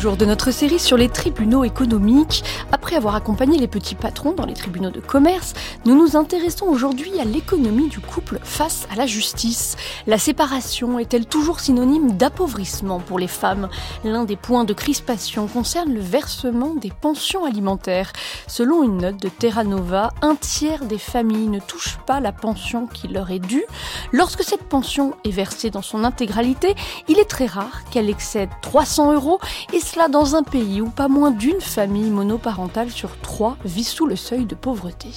[0.00, 2.42] Jour de notre série sur les tribunaux économiques.
[2.72, 5.52] Après avoir accompagné les petits patrons dans les tribunaux de commerce,
[5.84, 9.76] nous nous intéressons aujourd'hui à l'économie du couple face à la justice.
[10.06, 13.68] La séparation est-elle toujours synonyme d'appauvrissement pour les femmes?
[14.02, 18.10] L'un des points de crispation concerne le versement des pensions alimentaires.
[18.46, 22.86] Selon une note de Terra Nova, un tiers des familles ne touchent pas la pension
[22.86, 23.66] qui leur est due.
[24.12, 26.74] Lorsque cette pension est versée dans son intégralité,
[27.06, 29.40] il est très rare qu'elle excède 300 euros
[29.74, 34.06] et cela dans un pays où pas moins d'une famille monoparentale sur trois vit sous
[34.06, 35.08] le seuil de pauvreté.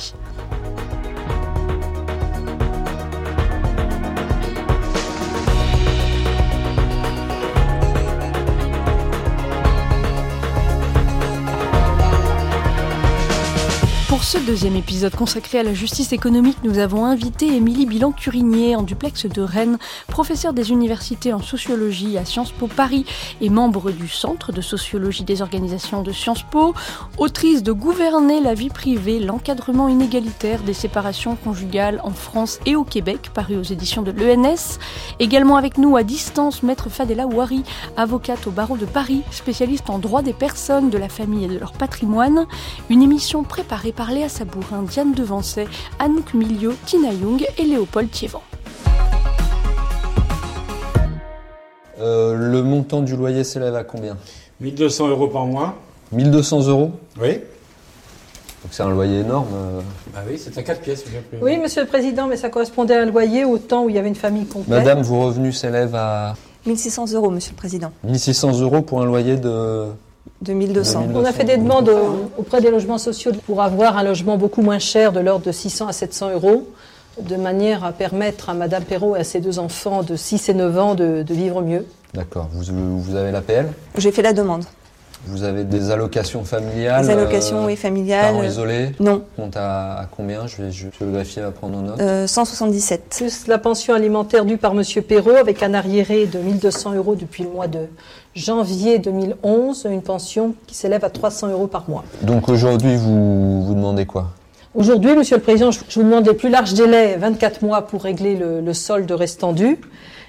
[14.34, 19.28] Ce deuxième épisode consacré à la justice économique, nous avons invité Émilie Bilan-Curinier en duplex
[19.28, 23.06] de Rennes, professeure des universités en sociologie à Sciences Po Paris
[23.42, 26.74] et membre du Centre de sociologie des organisations de Sciences Po,
[27.20, 32.84] autrice de Gouverner la vie privée, l'encadrement inégalitaire des séparations conjugales en France et au
[32.84, 34.80] Québec, paru aux éditions de l'ENS.
[35.20, 37.64] Également avec nous à distance, maître Fadela Ouari,
[37.98, 41.60] avocate au barreau de Paris, spécialiste en droit des personnes, de la famille et de
[41.60, 42.48] leur patrimoine.
[42.90, 45.68] Une émission préparée par Léa Sabourin, Diane Devancet,
[46.00, 48.42] Anouk Milio, Tina Young et Léopold Thiévan.
[52.00, 54.16] Euh, le montant du loyer s'élève à combien?
[54.62, 55.76] 1200 euros par mois.
[56.14, 56.92] 1200 euros?
[57.22, 57.32] Oui.
[57.34, 59.48] Donc c'est un loyer énorme.
[59.54, 59.82] euh.
[60.14, 61.04] Bah oui, c'est à 4 pièces.
[61.04, 61.40] plus.
[61.42, 64.00] Oui, monsieur le président, mais ça correspondait à un loyer au temps où il y
[64.00, 64.70] avait une famille complète.
[64.80, 66.36] Madame, vos revenus s'élèvent à
[66.66, 67.92] 1600 euros, monsieur le président.
[68.06, 69.88] 1600 euros pour un loyer de...
[70.42, 71.02] 2200.
[71.02, 71.22] 2200.
[71.22, 74.62] On a fait des demandes au- auprès des logements sociaux pour avoir un logement beaucoup
[74.62, 76.68] moins cher, de l'ordre de 600 à 700 euros,
[77.22, 80.54] de manière à permettre à Madame Perrault et à ses deux enfants de 6 et
[80.54, 81.86] 9 ans de, de vivre mieux.
[82.14, 82.48] D'accord.
[82.52, 83.68] Vous, vous avez l'APL?
[83.98, 84.64] J'ai fait la demande.
[85.26, 88.34] Vous avez des allocations familiales Les allocations, euh, oui, familiales.
[88.34, 88.92] Parents isolés?
[89.00, 90.48] Non, Compte à, à combien?
[90.48, 90.70] Je vais,
[91.14, 92.02] greffier va prendre en note.
[92.02, 93.04] euh, 177.
[93.18, 97.44] Plus la pension alimentaire due par Monsieur Perrault, avec un arriéré de 1200 euros depuis
[97.44, 97.88] le mois de
[98.36, 102.04] janvier 2011, une pension qui s'élève à 300 euros par mois.
[102.22, 104.30] Donc aujourd'hui, vous, vous demandez quoi?
[104.76, 108.36] Aujourd'hui, Monsieur le Président, je vous demande les plus larges délais, 24 mois pour régler
[108.36, 109.78] le, le solde restant dû.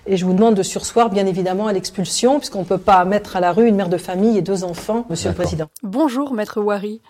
[0.06, 3.36] Et je vous demande de sursoir, bien évidemment, à l'expulsion, puisqu'on ne peut pas mettre
[3.36, 5.34] à la rue une mère de famille et deux enfants, Monsieur le.
[5.34, 5.66] Président.
[5.82, 7.00] Bonjour maître Ouari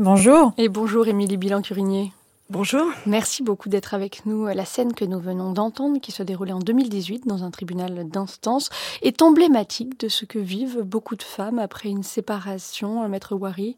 [0.00, 0.52] Bonjour.
[0.58, 2.12] et bonjour Émilie Bilan-Curinier.
[2.50, 2.86] Bonjour.
[3.04, 4.46] Merci beaucoup d'être avec nous.
[4.46, 8.70] La scène que nous venons d'entendre, qui se déroulait en 2018 dans un tribunal d'instance,
[9.02, 13.76] est emblématique de ce que vivent beaucoup de femmes après une séparation, euh, maître Ouari.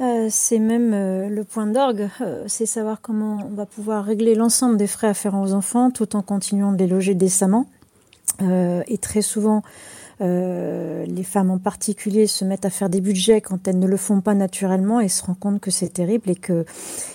[0.00, 4.36] Euh, c'est même euh, le point d'orgue, euh, c'est savoir comment on va pouvoir régler
[4.36, 7.66] l'ensemble des frais afférents aux enfants tout en continuant de les loger décemment.
[8.40, 9.62] Euh, et très souvent,
[10.22, 13.96] euh, les femmes en particulier se mettent à faire des budgets quand elles ne le
[13.96, 16.66] font pas naturellement et se rendent compte que c'est terrible et que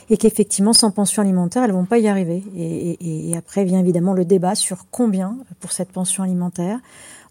[0.10, 2.44] et qu'effectivement sans pension alimentaire elles vont pas y arriver.
[2.56, 6.80] Et, après vient évidemment le débat sur combien pour cette pension alimentaire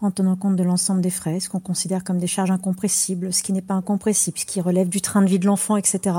[0.01, 3.43] en tenant compte de l'ensemble des frais, ce qu'on considère comme des charges incompressibles, ce
[3.43, 6.17] qui n'est pas incompressible, ce qui relève du train de vie de l'enfant, etc.,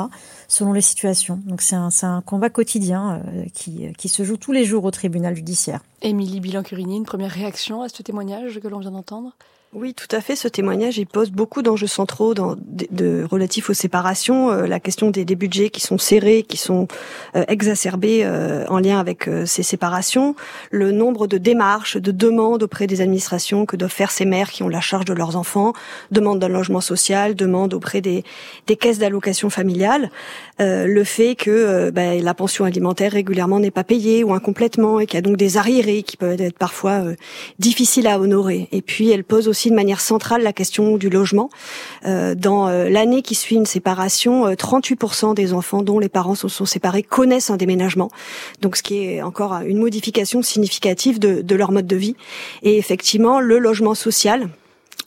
[0.48, 1.40] selon les situations.
[1.46, 5.36] Donc c'est un, combat quotidien euh, qui, qui se joue tous les jours au tribunal
[5.36, 5.82] judiciaire.
[6.02, 9.32] Émilie Bilan-Curinier, une première réaction à ce témoignage que l'on vient d'entendre?
[9.74, 10.38] Oui, tout à fait.
[10.38, 14.50] Ce témoignage, il pose beaucoup d'enjeux centraux dans, de, de- relatifs aux séparations.
[14.50, 16.88] euh, la question des, des budgets qui sont serrés, qui sont
[17.36, 20.34] euh, exacerbés euh, en lien avec euh, ces séparations.
[20.72, 24.64] Le nombre de démarches, de demandes auprès des administrations que doivent faire ces mères qui
[24.64, 25.74] ont la charge de leurs enfants.
[26.10, 28.24] Demande d'un logement social, demande auprès des,
[28.68, 30.10] des caisses d'allocation familiale.
[30.62, 35.02] Euh, le fait que euh, ben, la pension alimentaire régulièrement n'est pas payée ou incomplètement
[35.02, 37.16] et qu'il y a donc des arriérés qui peuvent être parfois euh,
[37.60, 38.68] difficiles à honorer.
[38.72, 41.50] Et puis elle pose aussi de manière centrale la question du logement.
[42.06, 46.36] Euh, dans euh, l'année qui suit une séparation, euh, 38% des enfants dont les parents
[46.36, 48.10] se sont séparés connaissent un déménagement.
[48.62, 52.16] Donc ce qui est encore une modification significative de, de leur mode de vie.
[52.64, 54.50] Et effectivement, le logement social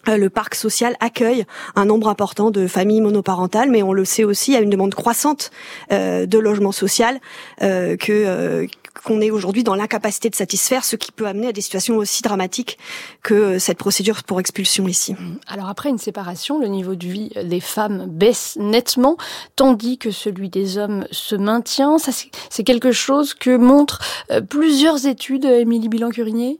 [0.09, 1.45] euh, le parc social accueille
[1.75, 4.71] un nombre important de familles monoparentales, mais on le sait aussi, il y a une
[4.71, 5.51] demande croissante
[5.93, 7.21] euh, de logement social
[7.63, 8.67] euh, que euh,
[9.03, 12.23] qu'on est aujourd'hui dans l'incapacité de satisfaire, ce qui peut amener à des situations aussi
[12.23, 12.79] dramatiques
[13.23, 15.15] que euh, cette procédure pour expulsion ici.
[15.47, 19.17] Alors après une séparation, le niveau de vie des femmes baisse nettement,
[19.57, 21.99] tandis que celui des hommes se maintient.
[21.99, 24.01] Ça, c'est- c'est quelque chose que montrent
[24.31, 26.59] euh, plusieurs études, Émilie Bilan-Curinier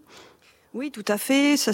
[0.75, 1.57] Oui, tout à fait.
[1.57, 1.73] Ça,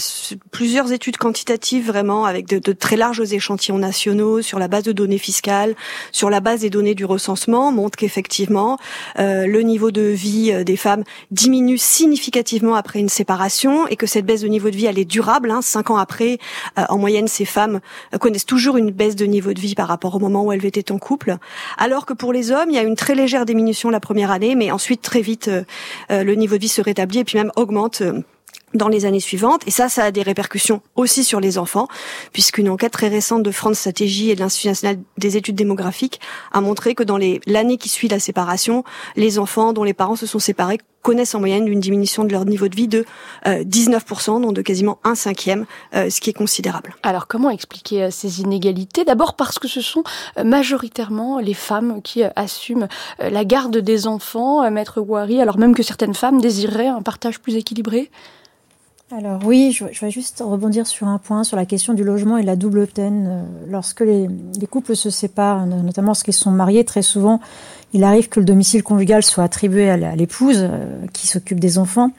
[0.52, 4.92] plusieurs études quantitatives vraiment avec de, de, très larges échantillons nationaux sur la base de
[4.92, 5.74] données fiscales,
[6.12, 8.78] sur la base des données du recensement montrent qu'effectivement
[9.18, 11.02] euh, le niveau de vie euh, des femmes
[11.32, 15.04] diminue significativement après une séparation et que cette baisse de niveau de vie elle est
[15.04, 15.50] durable.
[15.50, 16.38] Hein, cinq ans après,
[16.78, 17.80] euh, en moyenne, ces femmes
[18.14, 20.64] euh, connaissent toujours une baisse de niveau de vie par rapport au moment où elles
[20.64, 21.36] étaient en couple.
[21.78, 24.54] Alors que pour les hommes, il y a une très légère diminution la première année,
[24.54, 28.04] mais ensuite très vite euh, le niveau de vie se rétablit et puis même augmente
[28.74, 29.62] dans les années suivantes.
[29.66, 31.88] Et ça, ça a des répercussions aussi sur les enfants,
[32.32, 36.20] puisqu'une enquête très récente de France Stratégie et de l'Institut national des études démographiques
[36.52, 38.84] a montré que dans l'année qui suit la séparation,
[39.16, 42.46] les enfants dont les parents se sont séparés connaissent en moyenne une diminution de leur
[42.46, 43.04] niveau de vie de
[43.44, 46.96] 19%, euh, donc de quasiment un cinquième, euh, ce qui est considérable.
[47.02, 49.04] Alors comment expliquer euh, ces inégalités?
[49.04, 50.02] D'abord parce que ce sont
[50.42, 52.88] majoritairement les femmes qui assument
[53.18, 57.56] la garde des enfants, Maître Wari, alors même que certaines femmes désireraient un partage plus
[57.56, 58.10] équilibré?
[59.16, 62.42] Alors oui, je, vais juste rebondir sur un point, sur la question du logement et
[62.42, 63.26] de la double peine.
[63.28, 64.28] Euh, lorsque les,
[64.68, 67.40] couples se séparent, notamment lorsqu'ils sont mariés, très souvent,
[67.92, 72.10] il arrive que le domicile conjugal soit attribué à l'épouse euh, qui s'occupe des enfants.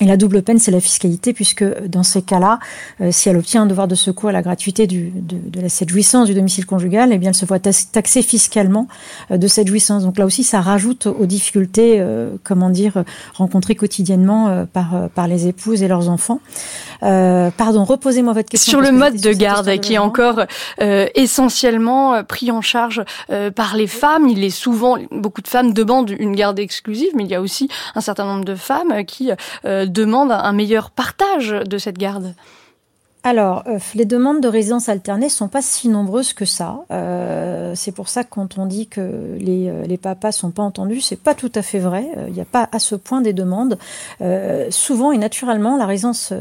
[0.00, 2.60] Et la double peine, c'est la fiscalité, puisque dans ces cas-là,
[3.00, 5.88] euh, si elle obtient un devoir de secours à la gratuité du, de, de cette
[5.88, 8.86] jouissance du domicile conjugal, eh bien, elle se voit taxée fiscalement
[9.30, 10.04] euh, de cette jouissance.
[10.04, 13.02] Donc là aussi, ça rajoute aux difficultés, euh, comment dire,
[13.34, 16.40] rencontrées quotidiennement par, par les épouses et leurs enfants.
[17.00, 18.70] pardon, reposez-moi votre question.
[18.70, 20.42] Sur le mode de garde, qui est encore
[20.78, 23.02] essentiellement pris en charge
[23.54, 24.28] par les femmes.
[24.28, 27.68] Il est souvent, beaucoup de femmes demandent une garde exclusive, mais il y a aussi
[27.94, 29.30] un certain nombre de femmes qui
[29.88, 32.34] demande un meilleur partage de cette garde
[33.24, 36.78] alors, euh, les demandes de résidence alternée sont pas si nombreuses que ça.
[36.90, 40.62] Euh, c'est pour ça que quand on dit que les, euh, les papas sont pas
[40.62, 42.06] entendus, c'est pas tout à fait vrai.
[42.28, 43.76] Il n'y a pas à ce point des demandes.
[44.70, 46.32] souvent et naturellement, la résidence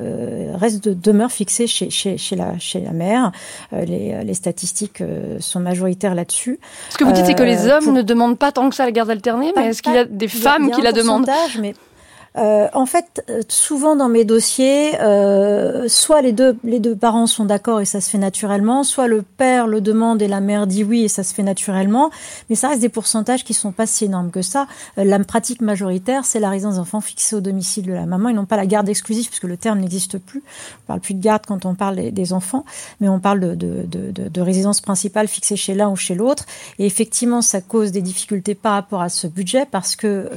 [0.53, 3.31] reste de demeure fixée chez, chez, chez, la, chez la mère.
[3.71, 5.03] Les, les, statistiques
[5.39, 6.59] sont majoritaires là-dessus.
[6.89, 8.91] Ce que vous dites, c'est que les hommes ne demandent pas tant que ça la
[8.91, 11.29] garde alternée, mais est-ce qu'il y a des femmes qui la demandent?
[11.59, 11.73] mais
[12.37, 17.25] euh, en fait, euh, souvent dans mes dossiers, euh, soit les deux, les deux parents
[17.25, 20.67] sont d'accord et ça se fait naturellement, soit le père le demande et la mère
[20.67, 22.11] dit oui et ça se fait naturellement,
[22.49, 24.67] mais ça reste des pourcentages qui sont pas si énormes que ça.
[24.97, 28.45] la pratique majoritaire, c'est la résidence d'enfants fixée au domicile de la maman et non
[28.45, 30.43] pas la garde exclusive, puisque le terme n'existe plus.
[30.83, 32.65] On parle plus de garde quand on parle des, enfants,
[32.99, 36.45] mais on parle de, de, de résidence principale fixée chez l'un ou chez l'autre.
[36.77, 40.29] Et effectivement, ça cause des difficultés par rapport à ce budget, parce que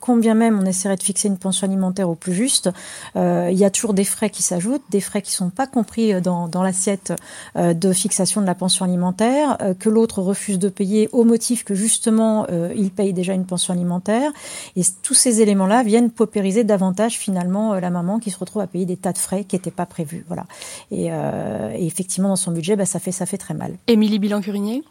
[0.00, 2.70] combien même on essaierait de fixer une une pension alimentaire au plus juste,
[3.16, 6.20] euh, il y a toujours des frais qui s'ajoutent, des frais qui sont pas compris
[6.20, 7.12] dans, dans l'assiette
[7.56, 11.64] euh, de fixation de la pension alimentaire, euh, que l'autre refuse de payer au motif
[11.64, 12.46] que justement
[12.76, 14.30] il paye déjà une pension alimentaire.
[14.76, 18.86] Et tous ces éléments-là viennent paupériser davantage finalement la maman qui se retrouve à payer
[18.86, 20.24] des tas de frais qui n'étaient pas prévus.
[20.28, 20.44] Voilà.
[20.90, 23.76] Et, et, effectivement, dans son budget, bah, ça fait ça fait très mal.
[23.86, 24.84] Émilie Bilan-Curinier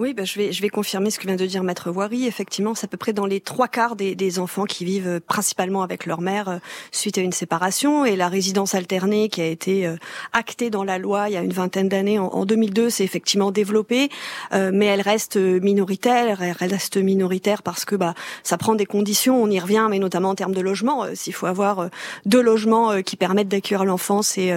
[0.00, 2.26] oui, bah, je vais je vais confirmer ce que vient de dire Maître Voirie.
[2.26, 5.20] Effectivement, c'est à peu près dans les trois quarts des, des enfants qui vivent euh,
[5.20, 6.58] principalement avec leur mère euh,
[6.90, 9.94] suite à une séparation et la résidence alternée qui a été euh,
[10.32, 14.08] actée dans la loi il y a une vingtaine d'années en, 2002 s'est effectivement développée,
[14.52, 16.42] mais elle reste minoritaire.
[16.42, 19.42] Elle reste minoritaire parce que bah ça prend des conditions.
[19.42, 21.06] On y revient, mais notamment en termes de logement.
[21.14, 21.88] S'il faut avoir
[22.26, 24.52] deux logements qui permettent d'accueillir l'enfant, c'est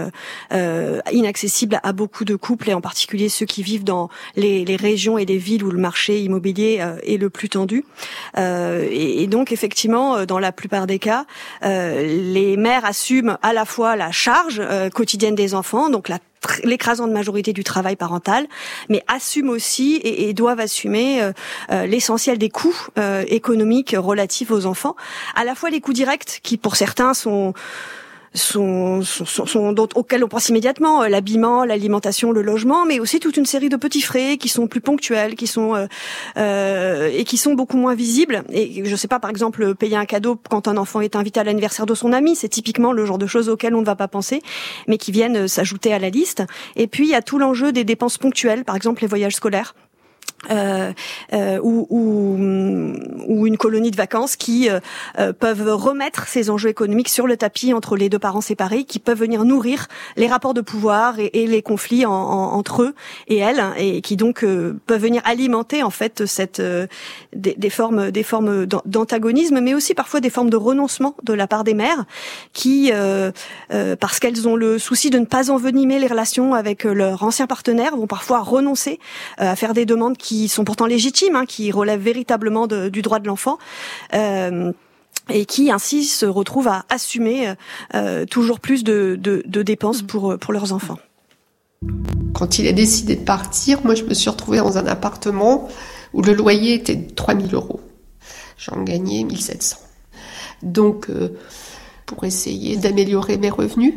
[1.11, 5.17] inaccessible à beaucoup de couples et en particulier ceux qui vivent dans les, les régions
[5.27, 7.85] des villes où le marché immobilier euh, est le plus tendu.
[8.37, 11.25] Euh, et, donc effectivement, euh, dans la plupart des cas,
[11.61, 14.61] les mères assument à la fois la charge
[14.93, 16.09] quotidienne des enfants, donc
[16.63, 18.47] l'écrasante majorité du travail parental,
[18.89, 21.31] mais assument aussi et, doivent assumer
[21.69, 22.87] l'essentiel des coûts
[23.27, 24.95] économiques relatifs aux enfants,
[25.35, 27.53] à la fois les coûts directs qui pour certains sont
[28.37, 33.37] sont, sont, sont auxquels on pense immédiatement euh, l'habillement, l'alimentation, le logement, mais aussi toute
[33.37, 35.87] une série de petits frais qui sont plus ponctuels, qui sont euh,
[36.37, 38.43] euh, et qui sont beaucoup moins visibles.
[38.51, 41.43] Et je sais pas, par exemple, payer un cadeau quand un enfant est invité à
[41.43, 44.07] l'anniversaire de son ami, c'est typiquement le genre de choses auxquelles on ne va pas
[44.07, 44.41] penser,
[44.87, 46.43] mais qui viennent s'ajouter à la liste.
[46.75, 49.73] Et puis il y a tout l'enjeu des dépenses ponctuelles, par exemple les voyages scolaires
[50.49, 50.91] euh,
[51.33, 52.37] euh, ou, ou,
[53.27, 54.79] ou, une colonie de vacances qui euh,
[55.19, 58.99] euh, peuvent remettre ces enjeux économiques sur le tapis entre les deux parents séparés, qui
[58.99, 62.95] peuvent venir nourrir les rapports de pouvoir et, les conflits en, en, entre eux
[63.27, 68.11] et elles, et qui donc euh, peuvent venir alimenter en fait cette des, des, formes
[68.11, 72.05] des formes d'antagonisme, mais aussi parfois des formes de renoncement de la part des mères,
[72.53, 72.91] qui
[73.99, 77.95] parce qu'elles ont le souci de ne pas envenimer les relations avec leur ancien partenaire,
[77.95, 78.99] vont parfois renoncer
[79.37, 83.27] à faire des demandes qui sont pourtant légitimes, hein, qui relèvent véritablement du droit de
[83.27, 83.57] l'enfant.
[84.13, 84.71] Euh,
[85.29, 87.53] et qui ainsi se retrouvent à assumer
[88.29, 90.99] toujours plus de, dépenses pour, pour leurs enfants.
[92.33, 95.67] Quand il a décidé de partir, moi je me suis retrouvée dans un appartement
[96.13, 97.81] où le loyer était de 3000 euros.
[98.57, 99.77] J'en gagnais 1700.
[100.63, 101.29] Donc, euh,
[102.05, 103.93] pour essayer d'améliorer mes revenus,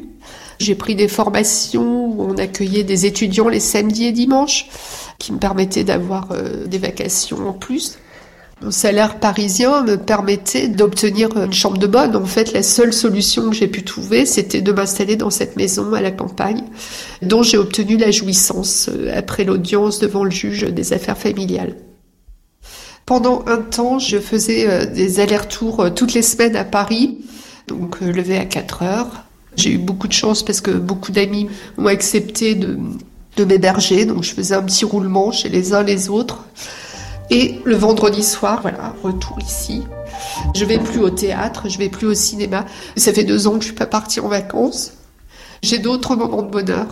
[0.61, 4.69] j'ai pris des formations où on accueillait des étudiants les samedis et dimanches,
[5.19, 7.99] qui me permettaient d'avoir euh, des vacations en plus.
[8.63, 12.15] Mon salaire parisien me permettait d'obtenir une chambre de bonne.
[12.15, 15.95] En fait, la seule solution que j'ai pu trouver, c'était de m'installer dans cette maison
[15.95, 16.65] à la campagne,
[17.23, 21.77] dont j'ai obtenu la jouissance euh, après l'audience devant le juge des affaires familiales.
[23.07, 27.25] Pendant un temps, je faisais euh, des allers-retours toutes les semaines à Paris,
[27.67, 29.25] donc levé à 4 heures.
[29.57, 32.79] J'ai eu beaucoup de chance parce que beaucoup d'amis ont accepté de,
[33.45, 36.45] m'héberger, donc je faisais un petit roulement chez les uns les autres.
[37.31, 39.83] Et le vendredi soir, voilà, retour ici.
[40.55, 42.67] Je vais plus au théâtre, je vais plus au cinéma.
[42.97, 44.93] Ça fait deux ans que je suis pas partie en vacances.
[45.63, 46.87] J'ai d'autres moments de bonheur.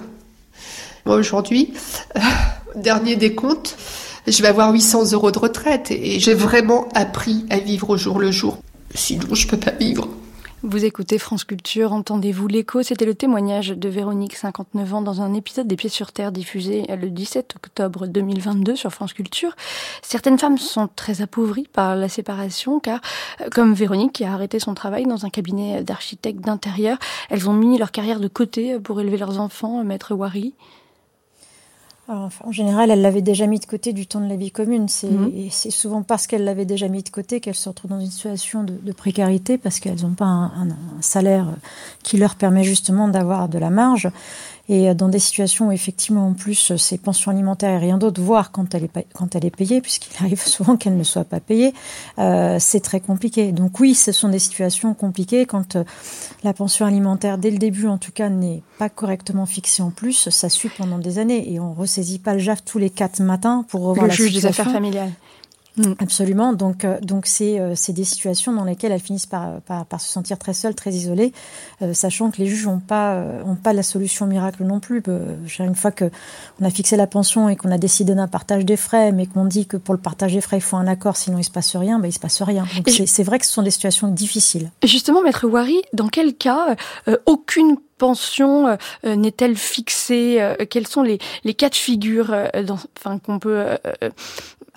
[1.05, 1.75] Moi aujourd'hui,
[2.17, 2.21] euh,
[2.77, 3.77] dernier des comptes,
[4.27, 8.19] je vais avoir 800 euros de retraite et j'ai vraiment appris à vivre au jour
[8.19, 8.59] le jour.
[8.95, 10.09] Sinon, je peux pas vivre.
[10.65, 15.33] Vous écoutez France Culture, entendez-vous l'écho C'était le témoignage de Véronique, 59 ans, dans un
[15.33, 19.55] épisode des Pieds sur Terre diffusé le 17 octobre 2022 sur France Culture.
[20.03, 23.01] Certaines femmes sont très appauvries par la séparation car,
[23.41, 26.99] euh, comme Véronique qui a arrêté son travail dans un cabinet d'architecte d'intérieur,
[27.31, 30.55] elles ont mis leur carrière de côté pour élever leurs enfants, maître Wari
[32.09, 34.89] en général, elle l'avait déjà mis de côté du temps de la vie commune.
[34.89, 35.51] C'est Mhm.
[35.51, 38.73] souvent parce qu'elle l'avait déjà mis de côté qu'elles se retrouvent dans une situation de,
[38.83, 41.47] de précarité parce qu'elles n'ont pas un, un- un salaire
[42.03, 44.09] qui leur permet justement d'avoir de la marge.
[44.69, 48.21] Et euh, dans des situations où effectivement en plus c'est pensions alimentaires et rien d'autre,
[48.21, 51.41] voire quand elle est, quand elle est payée, puisqu'il arrive souvent qu'elle ne soit pas
[51.41, 51.73] payée,
[52.19, 53.53] euh, c'est très compliqué.
[53.53, 55.85] Donc oui, ce sont des situations compliquées quand euh,
[56.45, 60.29] la pension alimentaire, dès le début en tout cas, n'est pas correctement fixée en plus,
[60.29, 63.65] ça suit pendant des années et on ressaisit pas le JAF tous les quatre matins
[63.69, 65.13] pour revoir Le la juge des affaires familiales.
[65.99, 66.53] Absolument.
[66.53, 70.01] Donc, euh, donc c'est euh, c'est des situations dans lesquelles elles finissent par, par, par
[70.01, 71.33] se sentir très seules, très isolées,
[71.83, 75.03] euh, sachant que les juges n'ont pas euh, ont pas la solution miracle non plus.
[75.59, 76.11] Une fois que
[76.61, 79.45] on a fixé la pension et qu'on a décidé d'un partage des frais, mais qu'on
[79.45, 81.77] dit que pour le partage des frais il faut un accord, sinon il se passe
[81.77, 82.65] rien, ben il se passe rien.
[82.77, 84.71] Donc c'est c'est vrai que ce sont des situations difficiles.
[84.85, 86.77] Justement, maître Wari, dans quel cas
[87.09, 92.63] euh, aucune pension euh, n'est-elle fixée euh, Quels sont les, les cas de figure euh,
[92.63, 93.67] dans- enfin, qu'on peut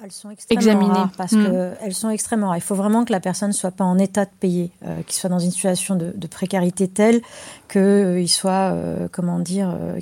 [0.04, 1.46] Elles sont extrêmement examiner rares parce Mm.
[1.46, 2.58] que elles sont extrêmement rares.
[2.58, 5.30] Il faut vraiment que la personne soit pas en état de payer, euh, qu'il soit
[5.30, 7.22] dans une situation de, de précarité telle
[7.72, 10.00] qu'il soit, euh, comment dire, euh,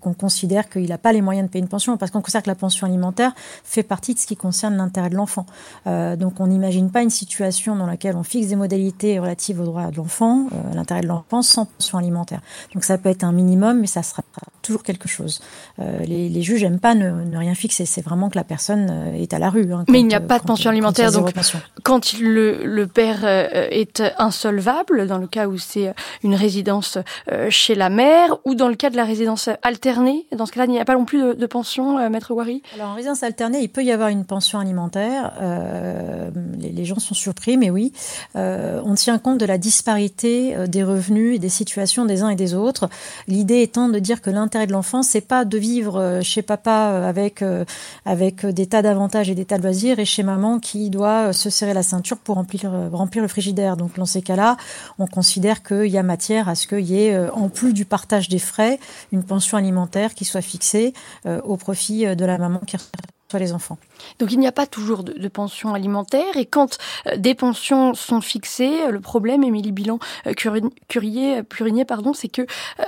[0.00, 2.48] qu'on considère qu'il n'a pas les moyens de payer une pension, parce qu'on considère que
[2.48, 3.32] la pension alimentaire
[3.64, 5.44] fait partie de ce qui concerne l'intérêt de l'enfant.
[5.86, 9.64] Euh, donc on n'imagine pas une situation dans laquelle on fixe des modalités relatives aux
[9.64, 12.40] droits de l'enfant, euh, l'intérêt de l'enfant, sans pension alimentaire.
[12.74, 14.22] Donc ça peut être un minimum, mais ça sera
[14.62, 15.40] toujours quelque chose.
[15.80, 17.84] Euh, les, les juges n'aiment pas ne, ne rien fixer.
[17.86, 19.72] C'est vraiment que la personne euh, est à la rue.
[19.72, 21.34] hein, Mais quand, il n'y a euh, pas de quand- pension quand alimentaire, zéro donc
[21.34, 21.58] pension.
[21.82, 27.02] quand le, le père euh, est insolvable, dans le cas où c'est une résidence euh,
[27.50, 30.70] chez la mère, ou dans le cas de la résidence alternée, dans ce cas-là, il
[30.70, 33.68] n'y a pas non plus de, pension, euh, maître Wari Alors en résidence alternée, il
[33.68, 35.32] peut y avoir une pension alimentaire.
[35.40, 37.92] Euh, les, gens sont surpris, mais oui,
[38.36, 42.28] Euh, on tient compte de la disparité euh, des revenus et des situations des uns
[42.28, 42.88] et des autres.
[43.26, 46.90] L'idée étant de dire que l'intérêt de l'enfant, c'est pas de vivre euh, chez papa
[46.92, 47.64] euh, avec euh,
[48.04, 51.32] avec des tas d'avantages et des tas de loisirs, et chez maman qui doit euh,
[51.32, 53.76] se serrer la ceinture pour remplir euh, remplir le frigidaire.
[53.76, 54.56] Donc dans ces cas-là,
[54.98, 57.84] on considère qu'il y a matière à ce qu'il y ait, euh, en plus du
[57.84, 58.78] partage des frais,
[59.12, 60.92] une pension alimentaire qui soit fixée
[61.26, 63.78] euh, au profit euh, de la maman qui reçoit les enfants.
[64.18, 66.78] Donc il n'y a pas toujours de, pension alimentaire et quand
[67.16, 72.46] des pensions sont fixées, le problème, Émilie Bilan Curi- Curier, Purinier, c'est que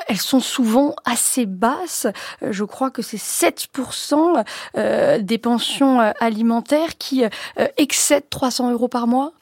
[0.08, 2.06] elles sont souvent assez basses.
[2.48, 4.42] Je crois que c'est 7%
[4.78, 7.22] euh, des pensions alimentaires qui
[7.76, 9.34] excèdent 300 euros par mois.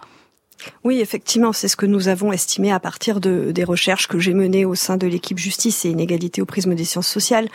[0.84, 4.34] Oui, effectivement, c'est ce que nous avons estimé à partir de, des recherches que j'ai
[4.34, 7.48] menées au sein de l'équipe justice et inégalité au prisme des sciences sociales.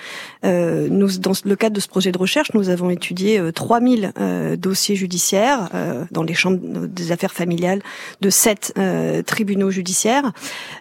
[0.46, 4.14] Euh, nous, dans le cadre de ce projet de recherche, nous avons étudié euh, 3000
[4.18, 7.82] euh, dossiers judiciaires euh, dans les chambres des affaires familiales
[8.22, 10.32] de sept euh, tribunaux judiciaires,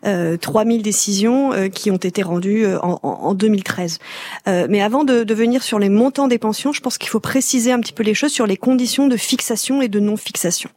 [0.07, 3.99] euh, 3000 décisions euh, qui ont été rendues euh, en, en, en 2013.
[4.47, 7.21] Euh, mais avant de, de venir sur les montants des pensions, je pense qu'il faut
[7.21, 10.71] préciser un petit peu les choses sur les conditions de fixation et de non-fixation.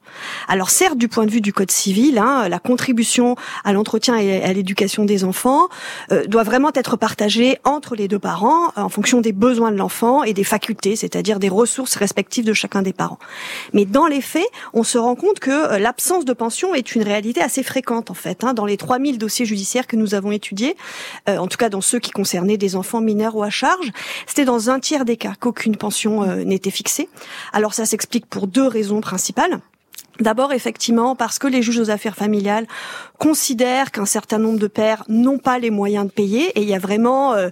[0.47, 4.43] Alors certes, du point de vue du Code civil, hein, la contribution à l'entretien et
[4.43, 5.67] à l'éducation des enfants
[6.11, 10.23] euh, doit vraiment être partagée entre les deux parents en fonction des besoins de l'enfant
[10.23, 13.19] et des facultés, c'est-à-dire des ressources respectives de chacun des parents.
[13.73, 17.03] Mais dans les faits, on se rend compte que euh, l'absence de pension est une
[17.03, 18.43] réalité assez fréquente en fait.
[18.43, 20.75] Hein, dans les 3000 dossiers judiciaires que nous avons étudiés,
[21.29, 23.91] euh, en tout cas dans ceux qui concernaient des enfants mineurs ou à charge,
[24.27, 27.09] c'était dans un tiers des cas qu'aucune pension n'était fixée.
[27.53, 29.61] Alors ça s'explique pour deux raisons principales.
[30.19, 32.67] D'abord, effectivement, parce que les juges aux affaires familiales
[33.17, 36.73] considèrent qu'un certain nombre de pères n'ont pas les moyens de payer, et il y
[36.73, 37.49] a vraiment euh,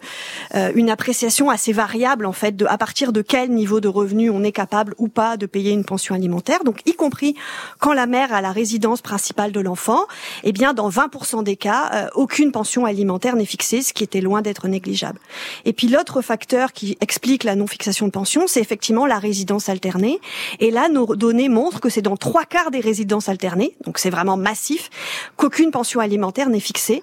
[0.56, 4.30] euh, une appréciation assez variable en fait de à partir de quel niveau de revenu
[4.30, 6.64] on est capable ou pas de payer une pension alimentaire.
[6.64, 7.36] Donc, y compris
[7.80, 10.06] quand la mère a la résidence principale de l'enfant,
[10.44, 14.22] eh bien, dans 20% des cas, euh, aucune pension alimentaire n'est fixée, ce qui était
[14.22, 15.20] loin d'être négligeable.
[15.66, 19.70] Et puis l'autre facteur qui explique la non fixation de pension, c'est effectivement la résidence
[19.70, 20.20] alternée.
[20.60, 24.12] Et là, nos données montrent que c'est dans trois quart des résidences alternées, donc c'est
[24.12, 24.92] vraiment massif,
[25.38, 27.02] qu'aucune pension alimentaire n'est fixée.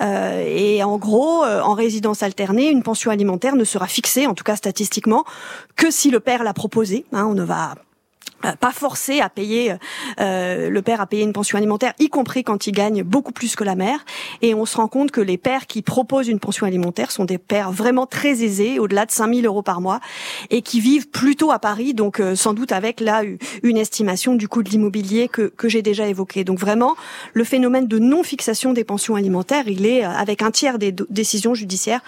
[0.00, 4.34] Euh, et en gros, euh, en résidence alternée, une pension alimentaire ne sera fixée, en
[4.34, 5.24] tout cas statistiquement,
[5.74, 7.04] que si le père l'a proposé.
[7.12, 7.74] Hein, on ne va
[8.60, 9.74] pas forcé à payer
[10.20, 13.56] euh, le père à payer une pension alimentaire, y compris quand il gagne beaucoup plus
[13.56, 14.04] que la mère.
[14.40, 17.38] Et on se rend compte que les pères qui proposent une pension alimentaire sont des
[17.38, 20.00] pères vraiment très aisés, au-delà de 5000 euros par mois,
[20.50, 23.22] et qui vivent plutôt à Paris, donc euh, sans doute avec là
[23.62, 26.44] une estimation du coût de l'immobilier que, que j'ai déjà évoqué.
[26.44, 26.96] Donc vraiment,
[27.32, 32.00] le phénomène de non-fixation des pensions alimentaires, il est avec un tiers des décisions judiciaires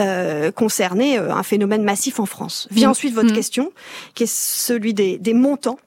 [0.00, 2.68] euh, concernées un phénomène massif en France.
[2.70, 2.90] Vient mmh.
[2.90, 3.36] ensuite votre mmh.
[3.36, 3.72] question,
[4.14, 5.78] qui est celui des, des montants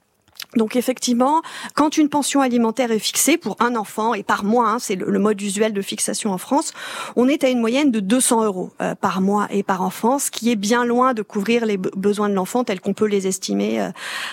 [0.56, 1.42] donc effectivement,
[1.74, 5.18] quand une pension alimentaire est fixée pour un enfant et par mois, hein, c'est le,
[5.18, 6.72] mode usuel de fixation en France,
[7.14, 10.30] on est à une moyenne de 200 euros euh, par mois et par enfant, ce
[10.30, 13.80] qui est bien loin de couvrir les besoins de l'enfant tels qu'on peut les estimer
[13.80, 13.90] euh,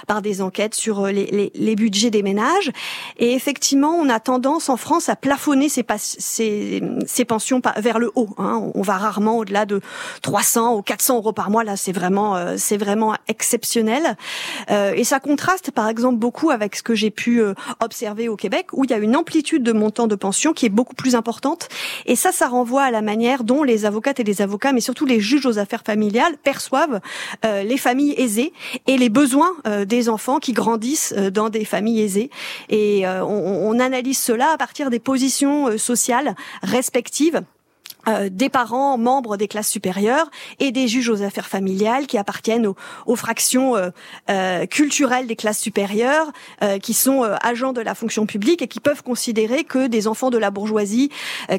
[0.07, 2.71] par des enquêtes sur euh, les, les, budgets des ménages.
[3.17, 8.29] Et effectivement, on a tendance en France à plafonner ces, ces pensions vers le haut.
[8.37, 8.71] Hein.
[8.75, 9.81] On va rarement au-delà de
[10.21, 11.63] 300 ou 400 euros par mois.
[11.63, 14.15] Là, c'est vraiment, c'est vraiment exceptionnel.
[14.69, 18.67] et ça contraste, par exemple beaucoup avec ce que j'ai pu euh, observer au Québec,
[18.73, 21.69] où il y a une amplitude de montant de pension qui est beaucoup plus importante.
[22.05, 25.05] Et ça, ça renvoie à la manière dont les avocates et les avocats, mais surtout
[25.05, 26.99] les juges aux affaires familiales, perçoivent
[27.45, 28.53] euh, les familles aisées
[28.87, 32.29] et les besoins euh, des enfants qui grandissent dans des familles aisées.
[32.69, 37.43] Et on, on analyse cela à partir des positions sociales respectives
[38.07, 42.67] euh, des parents membres des classes supérieures et des juges aux affaires familiales qui appartiennent
[42.67, 43.89] aux, aux fractions euh,
[44.29, 46.31] euh, culturelles des classes supérieures,
[46.81, 50.37] qui sont agents de la fonction publique et qui peuvent considérer que des enfants de
[50.37, 51.09] la bourgeoisie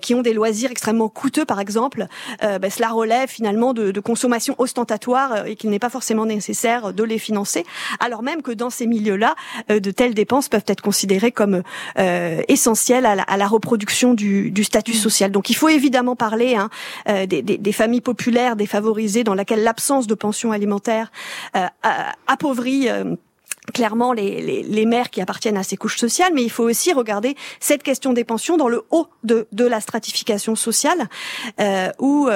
[0.00, 2.06] qui ont des loisirs extrêmement coûteux, par exemple,
[2.40, 7.02] ben, cela relève finalement de, de consommation ostentatoire et qu'il n'est pas forcément nécessaire de
[7.02, 7.64] les financer,
[8.00, 9.34] alors même que dans ces milieux-là,
[9.68, 11.62] de telles dépenses peuvent être considérées comme
[12.48, 15.06] essentielles à la, à la reproduction du, du statut mmh.
[15.06, 15.30] social.
[15.30, 16.68] Donc il faut évidemment parler Hein,
[17.08, 21.10] euh, des, familles populaires défavorisées dans laquelle l'absence de pension alimentaire
[21.56, 21.66] euh,
[22.26, 23.16] appauvrit euh,
[23.72, 27.82] clairement les, mères qui appartiennent à ces couches sociales, mais il faut aussi regarder cette
[27.82, 31.08] question des pensions dans le haut de, la stratification sociale,
[31.98, 32.28] où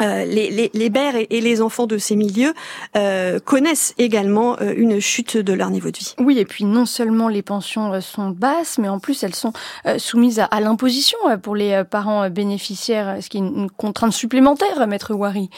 [0.00, 2.54] les, les, mères et, les enfants de ces milieux
[2.96, 6.14] euh, connaissent également euh, une chute de leur niveau de vie.
[6.18, 9.52] Oui, et puis non seulement les pensions sont basses, mais en plus elles sont
[9.98, 15.50] soumises à, l'imposition pour les parents bénéficiaires, ce qui est une contrainte supplémentaire, maître Wari.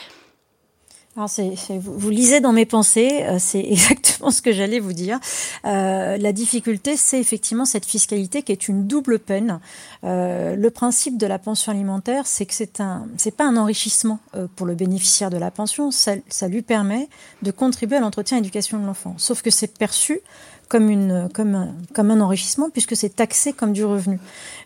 [1.17, 5.21] Vous, lisez dans mes pensées, euh, c'est exactement ce que j'allais vous dire.
[5.65, 9.61] Euh, la difficulté, c'est effectivement cette fiscalité qui est une double peine.
[10.03, 14.19] Euh, le principe de la pension alimentaire, c'est que c'est un, c'est pas un enrichissement
[14.57, 17.09] pour le bénéficiaire de la pension, ça, ça lui permet
[17.43, 19.15] de contribuer à l'entretien et l'éducation de l'enfant.
[19.17, 20.21] Sauf que c'est perçu
[20.69, 24.19] comme, une, comme, un, comme un enrichissement puisque c'est taxé comme du revenu.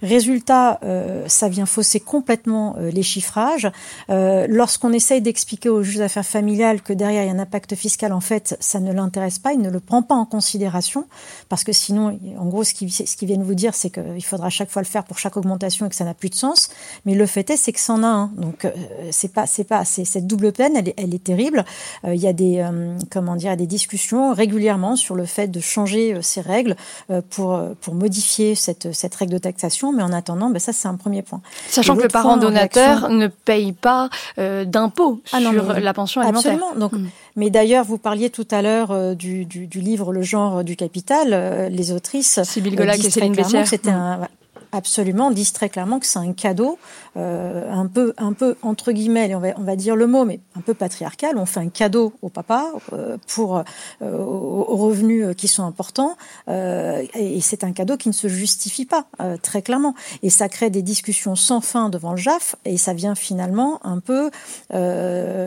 [0.03, 3.71] Résultat, euh, ça vient fausser complètement euh, les chiffrages.
[4.11, 7.75] Euh, Lorsqu'on essaye d'expliquer aux juges d'affaires familiales que derrière il y a un impact
[7.75, 11.07] fiscal, en fait, ça ne l'intéresse pas, il ne le prend pas en considération
[11.49, 14.71] parce que sinon, en gros, ce qu'ils ce viennent vous dire, c'est qu'il faudra chaque
[14.71, 16.71] fois le faire pour chaque augmentation et que ça n'a plus de sens.
[17.05, 18.27] Mais le fait est, c'est que c'en a un.
[18.37, 18.67] Donc,
[19.11, 21.65] c'est c'est pas, c'est cette double peine, elle est, terrible.
[22.07, 22.65] Il y a des,
[23.11, 26.77] comment dire, des discussions régulièrement sur le fait de changer euh, ces règles
[27.11, 29.93] euh, pour, euh, pour modifier cette, cette règle de taxation.
[29.93, 31.41] Mais en attendant, ben ça, c'est un premier point.
[31.69, 36.53] Sachant que le parent donateur ne paye pas d'impôts ah sur la pension alimentaire.
[36.53, 36.79] Absolument.
[36.79, 37.09] Donc, hmm.
[37.37, 41.69] Mais d'ailleurs, vous parliez tout à l'heure du, du, du, livre Le genre du capital.
[41.71, 42.43] les autrices.
[42.43, 44.29] Sybille Golac et Céline C'était un,
[44.73, 46.79] absolument disent très clairement que c'est un cadeau,
[47.17, 50.41] euh, un peu, un peu entre guillemets, on va, on va dire le mot, mais
[50.57, 51.37] un peu patriarcal.
[51.37, 53.63] On fait un cadeau au papa euh, pour euh,
[54.03, 56.17] aux revenus qui sont importants,
[56.49, 59.95] euh, et c'est un cadeau qui ne se justifie pas euh, très clairement.
[60.23, 64.01] Et ça crée des discussions sans fin devant le JAF, et ça vient finalement un
[64.01, 64.31] peu,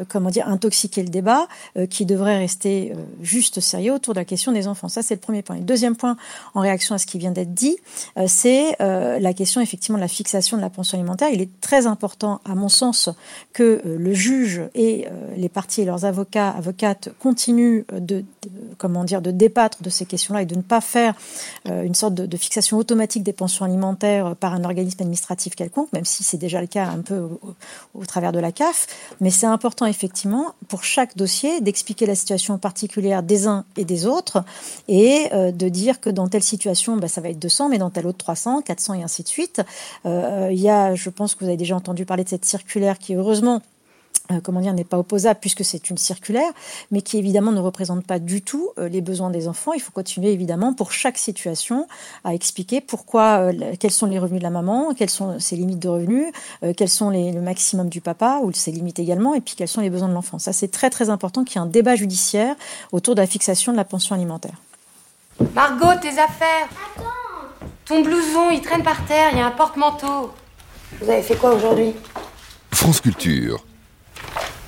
[0.10, 1.48] comment dire, intoxiquer le débat
[1.90, 4.90] qui devrait rester juste sérieux autour de la question des enfants.
[4.90, 5.58] Ça, c'est le premier point.
[5.58, 6.18] Le deuxième point,
[6.54, 7.78] en réaction à ce qui vient d'être dit,
[8.28, 8.76] c'est
[9.20, 11.30] la question effectivement de la fixation de la pension alimentaire.
[11.34, 13.10] Il est très important, à mon sens,
[13.54, 18.24] que euh, le juge et euh, les partis et leurs avocats, avocates continuent de,
[18.78, 21.16] comment dire, de débattre de ces questions-là et de ne pas faire
[21.68, 26.06] euh, une sorte de, fixation automatique des pensions alimentaires par un organisme administratif quelconque, même
[26.06, 27.40] si c'est déjà le cas un peu au,
[27.94, 28.88] au travers de la CAF.
[29.20, 34.08] Mais c'est important effectivement pour chaque dossier d'expliquer la situation particulière des uns et des
[34.08, 34.44] autres
[34.88, 38.08] et de dire que dans telle situation, bah, ça va être 200, mais dans telle
[38.08, 39.62] autre 300, 400 et ainsi de suite.
[40.06, 42.98] Euh, il y a, je pense que vous avez déjà entendu parler de cette circulaire
[42.98, 43.62] qui, heureusement,
[44.32, 46.52] euh, comment dire, n'est pas opposable puisque c'est une circulaire,
[46.92, 49.74] mais qui évidemment ne représente pas du tout euh, les besoins des enfants.
[49.74, 51.88] Il faut continuer évidemment pour chaque situation
[52.24, 55.90] à expliquer pourquoi, quels sont les revenus de la maman, quelles sont ses limites de
[55.90, 56.28] revenus,
[56.78, 59.82] quels sont les, le maximum du papa ou ses limites également, et puis quels sont
[59.82, 60.40] les besoins de l'enfant.
[60.40, 62.56] Ça, c'est très très important qu'il y ait un débat judiciaire
[62.92, 64.56] autour de la fixation de la pension alimentaire.
[65.56, 66.70] Margot, tes affaires?
[66.96, 67.31] Attends.
[67.86, 70.34] Ton blouson, il traîne par terre, il y a un porte-manteau.
[71.02, 71.94] Vous avez fait quoi aujourd'hui
[72.72, 73.64] France Culture.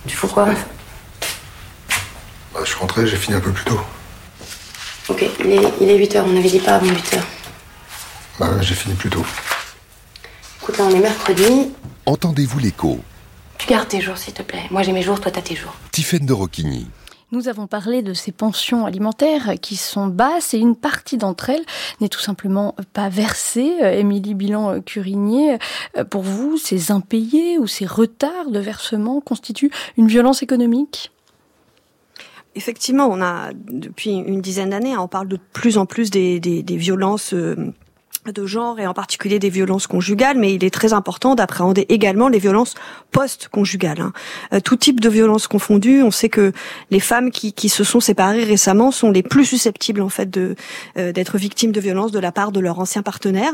[0.08, 0.46] Tu fous quoi
[2.54, 3.80] bah, Je rentrais, j'ai fini un peu plus tôt.
[5.10, 7.20] Ok, il est, il est 8h, on avait dit pas avant 8h.
[8.40, 9.26] Bah, j'ai fini plus tôt.
[10.62, 11.72] Écoute, là, on est mercredi.
[12.06, 13.00] Entendez-vous l'écho
[13.58, 14.64] Tu gardes tes jours, s'il te plaît.
[14.72, 15.74] Moi, j'ai mes jours, toi, t'as tes jours.
[15.92, 16.88] Tiffaine de Rocquigny.
[17.34, 21.66] Nous avons parlé de ces pensions alimentaires qui sont basses et une partie d'entre elles
[22.00, 23.74] n'est tout simplement pas versée.
[23.82, 25.58] Émilie Bilan-Curigné,
[25.98, 31.12] euh, pour vous, ces impayés ou ces retards de versement constituent une violence économique?
[32.54, 37.34] Effectivement, on a depuis une dizaine d'années, on parle de plus en plus des violences
[37.34, 37.74] euh,
[38.32, 42.30] de genre et en particulier des violences conjugales, mais il est très important d'appréhender également
[42.30, 42.76] les violences
[43.12, 44.00] post-conjugales.
[44.00, 44.14] Hein.
[44.54, 46.54] Euh, tout type de violences confondues, on sait que
[46.90, 50.56] les femmes qui, qui se sont séparées récemment sont les plus susceptibles en fait de
[50.98, 53.54] euh, d'être victimes de violences de la part de leur ancien partenaire.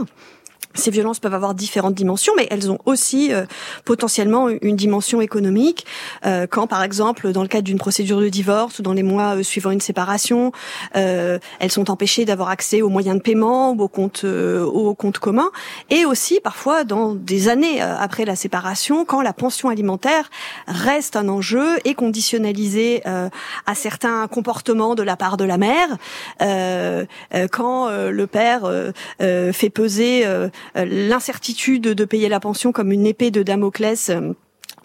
[0.76, 3.46] Ces violences peuvent avoir différentes dimensions, mais elles ont aussi euh,
[3.86, 5.86] potentiellement une dimension économique.
[6.26, 9.38] Euh, quand, par exemple, dans le cadre d'une procédure de divorce ou dans les mois
[9.38, 10.52] euh, suivant une séparation,
[10.94, 15.50] elles sont empêchées d'avoir accès aux moyens de paiement ou aux comptes, aux comptes communs,
[15.90, 20.30] et aussi parfois dans des années après la séparation, quand la pension alimentaire
[20.68, 25.98] reste un enjeu et conditionnalisée à certains comportements de la part de la mère,
[27.52, 28.62] quand le père
[29.20, 34.34] fait peser euh, l'incertitude de payer la pension comme une épée de Damoclès euh,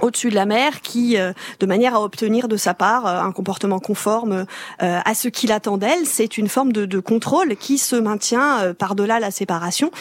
[0.00, 3.78] au-dessus de la mer qui, euh, de manière à obtenir de sa part un comportement
[3.78, 4.44] conforme
[4.80, 9.30] à ce qu'il attend d'elle, c'est une forme de, contrôle qui se maintient par-delà la
[9.30, 9.92] séparation.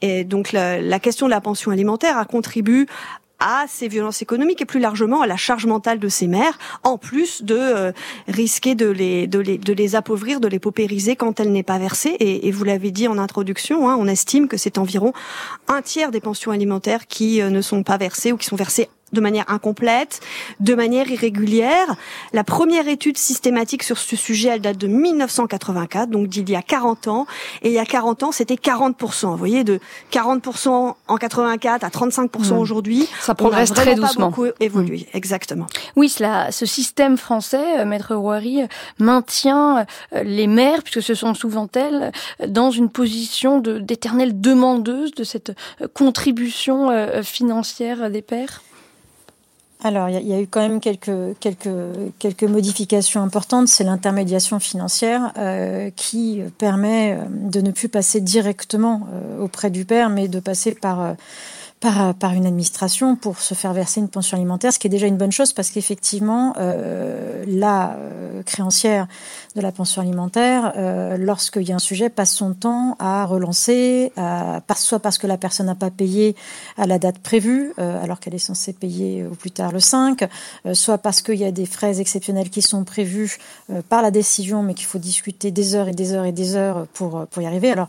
[0.00, 2.86] Et donc la, question de la pension alimentaire a contribué
[3.40, 6.98] à ces violences économiques et plus largement à la charge mentale de ces mères, en
[6.98, 7.92] plus de euh,
[8.28, 12.16] risquer de les, appauvrir, de les paupériser quand elle n'est pas versée.
[12.20, 15.12] Et, et vous l'avez dit en introduction, hein, on estime que c'est environ
[15.68, 18.88] un tiers des pensions alimentaires qui euh, ne sont pas versées ou qui sont versées
[19.12, 20.20] de manière incomplète,
[20.60, 21.96] de manière irrégulière.
[22.32, 26.62] La première étude systématique sur ce sujet, elle date de 1984, donc d'il y a
[26.62, 27.26] 40 ans.
[27.62, 29.30] Et il y a 40 ans, c'était 40%.
[29.30, 29.80] Vous voyez, de
[30.12, 32.58] 40% en 84 à 35% mmh.
[32.58, 33.08] aujourd'hui.
[33.20, 34.30] Ça progresse très doucement.
[34.30, 35.16] Pas beaucoup évolué, mmh.
[35.16, 35.66] exactement.
[35.96, 38.62] Oui, cela, ce système français, euh, Maître Rouari,
[38.98, 42.12] maintient euh, les mères, puisque ce sont souvent elles,
[42.46, 46.90] dans une position d'éternelle demandeuse de cette euh, contribution
[47.22, 48.62] financière des pères?
[49.84, 51.68] Alors, il y, a eu quand même quelques, quelques,
[52.18, 53.68] quelques modifications importantes.
[53.68, 59.84] C'est l'intermédiation financière euh, qui permet euh, de ne plus passer directement euh, auprès du
[59.84, 61.14] père, mais de passer par
[62.18, 65.16] par, une administration pour se faire verser une pension alimentaire, ce qui est déjà une
[65.16, 69.06] bonne chose parce qu'effectivement, euh, la euh, créancière
[69.54, 74.12] de la pension alimentaire, euh, lorsqu'il y a un sujet, passe son temps à relancer,
[74.76, 76.34] soit parce que la personne n'a pas payé
[76.78, 80.28] à la date prévue, alors qu'elle est censée payer au plus tard le 5,
[80.66, 83.38] euh, soit parce qu'il y a des frais exceptionnels qui sont prévus
[83.88, 86.86] par la décision, mais qu'il faut discuter des heures et des heures et des heures
[86.94, 87.70] pour, pour y arriver.
[87.70, 87.88] Alors,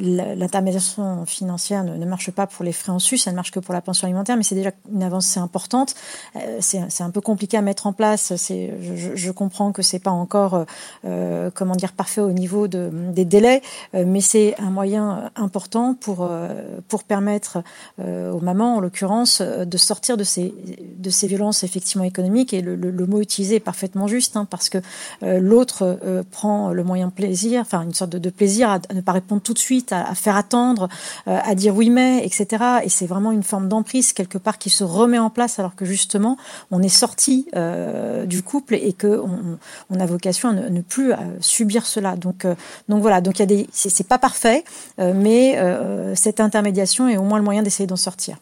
[0.00, 3.58] l'intermédiation financière ne, ne marche pas pour les frais en sus, ça ne marche que
[3.58, 5.96] pour la pension alimentaire, mais c'est déjà une avancée importante.
[6.36, 8.32] Euh, c'est un peu compliqué à mettre en place.
[8.36, 10.64] Je, comprends que c'est pas encore,
[11.02, 13.62] comment dire, parfait au niveau de, des délais,
[13.92, 16.28] mais c'est un moyen important pour
[17.04, 17.62] permettre
[17.98, 22.54] aux mamans, en l'occurrence, de sortir de ces violences effectivement économiques.
[22.54, 24.78] Et le, mot utilisé est parfaitement juste, hein, parce que
[25.22, 25.98] l'autre
[26.30, 29.54] prend le moyen plaisir, enfin une sorte de, de plaisir à, ne pas répondre tout
[29.54, 30.88] de suite, à, à faire attendre,
[31.26, 32.64] à dire oui mais, etc.
[32.84, 35.84] Et c'est vraiment une forme d'emprise quelque part qui se remet en place alors que
[35.84, 36.36] justement
[36.70, 39.20] on est sorti euh, du couple et que
[39.90, 42.16] on, a vocation à ne, plus euh, subir cela.
[42.16, 42.54] Donc euh,
[42.88, 44.64] donc voilà, donc il y a des c'est pas parfait,
[44.98, 45.58] mais
[46.14, 48.36] cette intermédiation est au moins le moyen d'essayer d'en sortir.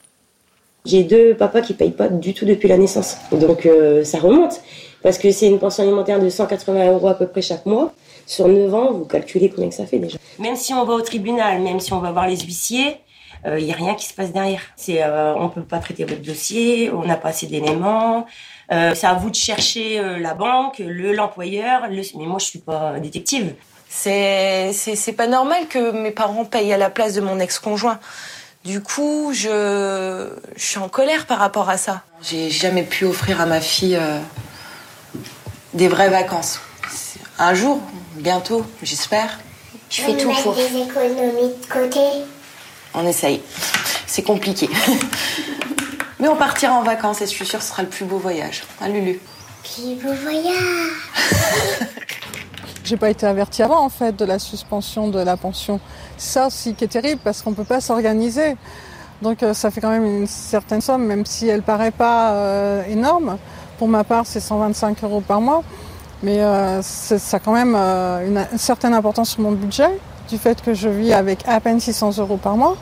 [0.85, 3.69] J'ai deux papas qui payent pas du tout depuis la naissance, donc
[4.05, 4.61] ça remonte
[5.03, 7.93] parce que c'est une pension alimentaire de 180 euros à peu près chaque mois.
[8.27, 10.17] Sur 9 ans, vous calculez combien que ça fait déjà.
[10.39, 12.97] Même si on va au tribunal, même si on va voir les huissiers,
[13.45, 14.61] il euh, n'y a rien qui se passe derrière.
[14.77, 18.27] C'est, euh, on peut pas traiter votre dossier, on n'a pas assez d'éléments.
[18.73, 21.89] Euh, c'est à vous de chercher euh, la banque, le l'employeur.
[21.89, 22.03] Le...
[22.17, 23.55] Mais moi, je suis pas détective.
[23.89, 27.99] C'est, c'est, c'est pas normal que mes parents payent à la place de mon ex-conjoint.
[28.65, 32.03] Du coup, je, je suis en colère par rapport à ça.
[32.23, 34.01] J'ai jamais pu offrir à ma fille
[35.75, 36.61] des vraies vacances.
[37.39, 37.79] Un jour,
[38.17, 39.39] bientôt, j'espère.
[39.91, 40.55] Je fais tout pour.
[40.55, 42.01] des économies de côté
[42.95, 43.43] on essaye.
[44.07, 44.69] C'est compliqué.
[46.21, 48.19] Mais on partira en vacances et je suis sûre que ce sera le plus beau
[48.19, 48.63] voyage.
[48.81, 49.21] Hein, Lulu
[49.63, 50.93] Plus beau voyage
[52.85, 55.81] J'ai pas été avertie avant en fait de la suspension de la pension.
[56.17, 58.57] Ça aussi qui est terrible parce qu'on peut pas s'organiser.
[59.23, 62.85] Donc euh, ça fait quand même une certaine somme, même si elle paraît pas euh,
[62.85, 63.39] énorme.
[63.79, 65.63] Pour ma part, c'est 125 euros par mois.
[66.23, 69.91] Mais euh, ça a quand même une certaine importance sur mon budget
[70.29, 72.77] du fait que je vis avec à peine 600 euros par mois,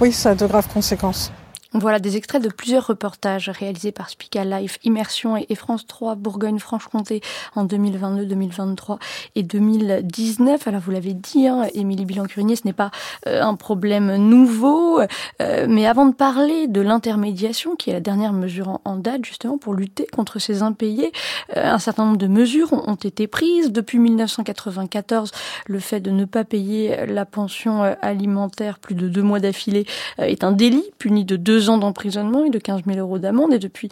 [0.00, 1.32] oui, ça a de graves conséquences.
[1.78, 7.20] Voilà des extraits de plusieurs reportages réalisés par Spica Life, Immersion et France 3 Bourgogne-Franche-Comté
[7.54, 8.98] en 2022, 2023
[9.34, 10.66] et 2019.
[10.66, 12.90] Alors vous l'avez dit, hein, Émilie Bilancurinier, ce n'est pas
[13.26, 15.00] euh, un problème nouveau,
[15.42, 19.58] euh, mais avant de parler de l'intermédiation, qui est la dernière mesure en, date justement
[19.58, 21.12] pour lutter contre ces impayés,
[21.58, 25.30] euh, un certain nombre de mesures ont, été prises depuis 1994.
[25.66, 29.84] Le fait de ne pas payer la pension alimentaire plus de deux mois d'affilée
[30.16, 33.52] est un délit puni de deux d'emprisonnement et de 15 000 euros d'amende.
[33.52, 33.88] Et depuis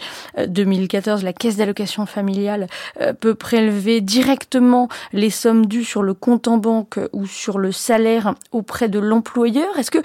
[0.47, 2.69] 2014, euh, la caisse d'allocation familiale
[3.01, 7.73] euh, peut prélever directement les sommes dues sur le compte en banque ou sur le
[7.73, 9.79] salaire auprès de l'employeur.
[9.79, 10.03] Est-ce que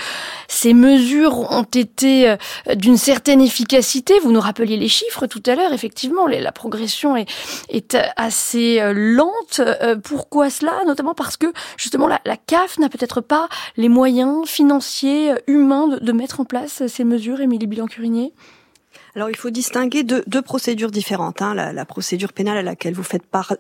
[0.48, 2.38] ces mesures ont été euh,
[2.76, 4.20] d'une certaine efficacité?
[4.24, 5.74] Vous nous rappeliez les chiffres tout à l'heure.
[5.74, 7.30] Effectivement, la progression est,
[7.70, 9.62] est assez lente.
[10.04, 10.74] Pourquoi cela?
[10.86, 16.40] Notamment parce que justement la, CAF n'a peut-être pas les moyens financiers, humains de, mettre
[16.40, 17.42] en place ces mesures.
[17.68, 18.32] Bilancurinier
[19.16, 21.42] alors il faut distinguer deux, procédures différentes.
[21.42, 21.54] Hein.
[21.54, 23.54] La, procédure pénale à laquelle vous faites par,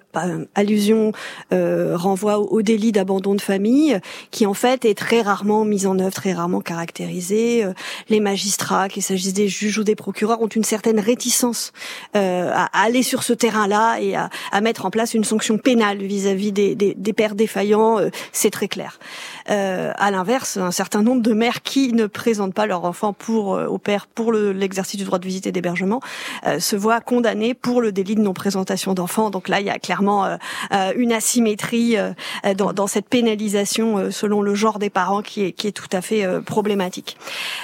[0.55, 1.11] allusion
[1.53, 3.99] euh, renvoie au, délit d'abandon de famille,
[4.31, 7.63] qui en fait est très rarement mise en œuvre, très rarement caractérisé.
[7.63, 7.73] Euh,
[8.09, 11.73] les magistrats, qu'il s'agisse des juges ou des procureurs, ont une certaine réticence
[12.15, 14.29] euh, à, aller sur ce terrain-là et à,
[14.61, 17.99] mettre en place une sanction pénale vis-à-vis des, pères défaillants.
[17.99, 18.99] Euh, c'est très clair.
[19.49, 23.49] Euh, à l'inverse, un certain nombre de mères qui ne présentent pas leur enfant pour
[23.49, 26.01] au père pour l'exercice du droit de visite d'hébergement
[26.45, 29.29] euh, se voient condamnés pour le délit de non présentation d'enfants.
[29.29, 30.37] Donc là, il y a clairement euh,
[30.73, 31.95] euh, une asymétrie
[32.57, 36.01] dans, dans, cette pénalisation selon le genre des parents qui est qui est tout à
[36.01, 37.17] fait problématique.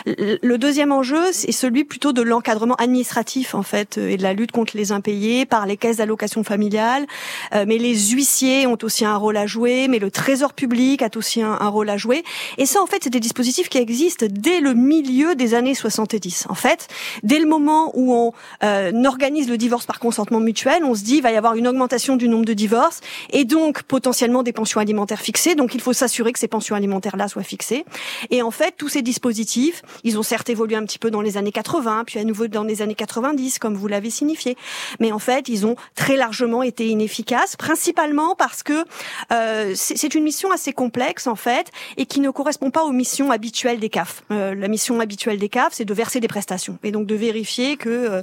[0.05, 4.51] Le deuxième enjeu, c'est celui plutôt de l'encadrement administratif en fait et de la lutte
[4.51, 7.05] contre les impayés par les caisses d'allocation familiale.
[7.53, 11.41] mais les huissiers ont aussi un rôle à jouer, mais le Trésor public a aussi
[11.41, 12.23] un, un rôle à jouer.
[12.57, 16.45] Et ça, en fait, c'est des dispositifs qui existent dès le milieu des années 70.
[16.49, 16.87] En fait,
[17.23, 21.17] dès le moment où on euh, organise le divorce par consentement mutuel, on se dit
[21.17, 23.01] il va y avoir une augmentation du nombre de divorces
[23.31, 25.55] et donc potentiellement des pensions alimentaires fixées.
[25.55, 27.85] Donc il faut s'assurer que ces pensions alimentaires-là soient fixées.
[28.29, 31.37] Et en fait, tous ces dispositifs, ils ont certes évolué un petit peu dans les
[31.37, 34.57] années 80, puis à nouveau dans les années 90, comme vous l'avez signifié.
[34.99, 38.83] Mais en fait, ils ont très largement été inefficaces, principalement parce que
[39.31, 43.31] euh, c'est une mission assez complexe en fait et qui ne correspond pas aux missions
[43.31, 44.23] habituelles des CAF.
[44.31, 47.54] Euh, la mission habituelle des CAF, c'est de verser des prestations et donc de vérifier
[47.77, 48.21] que euh,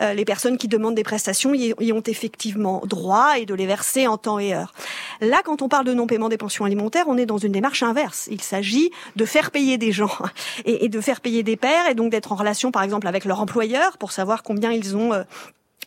[0.00, 4.06] euh, les personnes qui demandent des prestations y, ont effectivement droit et de les verser
[4.06, 4.72] en temps et heure.
[5.20, 8.28] Là, quand on parle de non-paiement des pensions alimentaires, on est dans une démarche inverse.
[8.30, 10.12] Il s'agit de faire payer des gens
[10.64, 13.40] et, de faire payer des pères et donc d'être en relation, par exemple, avec leur
[13.40, 15.12] employeur pour savoir combien ils ont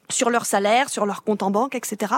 [0.09, 2.15] sur leur salaire, sur leur compte en banque, etc.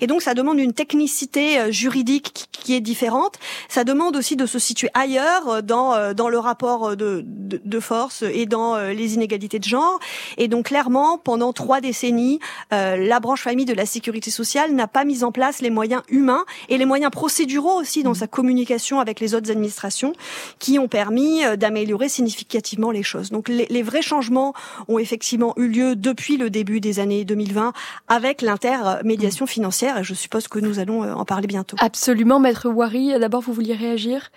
[0.00, 3.38] Et donc ça demande une technicité euh, juridique qui est différente.
[3.68, 7.60] Ça demande aussi de se situer ailleurs euh, dans euh, dans le rapport de, de,
[7.64, 9.98] de force et dans les inégalités de genre.
[10.36, 15.04] Et donc clairement, pendant trois décennies, la branche famille de la sécurité sociale n'a pas
[15.04, 19.20] mis en place les moyens humains et les moyens procéduraux aussi dans sa communication avec
[19.20, 20.12] les autres administrations
[20.58, 23.30] qui ont permis d'améliorer significativement les choses.
[23.30, 24.54] Donc les, les vrais changements
[24.88, 27.72] ont effectivement eu lieu depuis le début des années 2020
[28.08, 31.76] avec l'intermédiation financière et je suppose que nous allons euh, en parler bientôt.
[31.80, 33.18] Absolument, Maître Wari.
[33.18, 34.30] D'abord, vous vouliez réagir?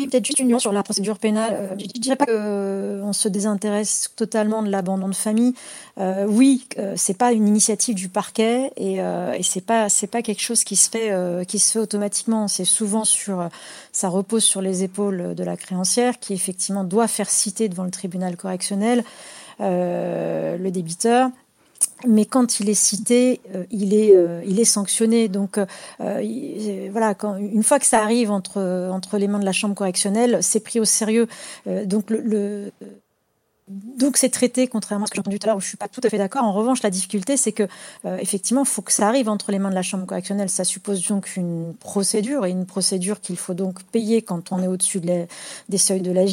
[0.00, 1.52] Oui, peut-être juste une nuance sur la procédure pénale.
[1.52, 5.54] Euh, je ne dirais pas qu'on euh, se désintéresse totalement de l'abandon de famille.
[5.98, 10.22] Euh, oui, euh, c'est pas une initiative du parquet et, euh, et c'est pas pas
[10.22, 11.12] quelque chose qui se fait
[11.46, 12.48] qui se fait automatiquement.
[12.48, 13.48] C'est souvent sur
[13.92, 17.90] ça repose sur les épaules de la créancière qui effectivement doit faire citer devant le
[17.90, 19.04] tribunal correctionnel
[19.60, 21.30] le débiteur
[22.06, 25.28] mais quand il est cité, euh, il est euh, il est sanctionné.
[25.28, 29.74] Donc euh, voilà, une fois que ça arrive entre entre les mains de la chambre
[29.74, 31.28] correctionnelle, c'est pris au sérieux.
[31.84, 32.72] donc le,
[33.68, 35.76] donc c'est traité, contrairement à ce que j'ai entendu tout à l'heure, où je suis
[35.76, 36.42] pas tout à fait d'accord.
[36.42, 37.68] En revanche, la difficulté, c'est que
[38.18, 40.50] effectivement, il faut que ça arrive entre les mains de la chambre correctionnelle.
[40.50, 44.66] Ça suppose donc une procédure et une procédure qu'il faut donc payer quand on est
[44.66, 46.24] au-dessus des seuils de la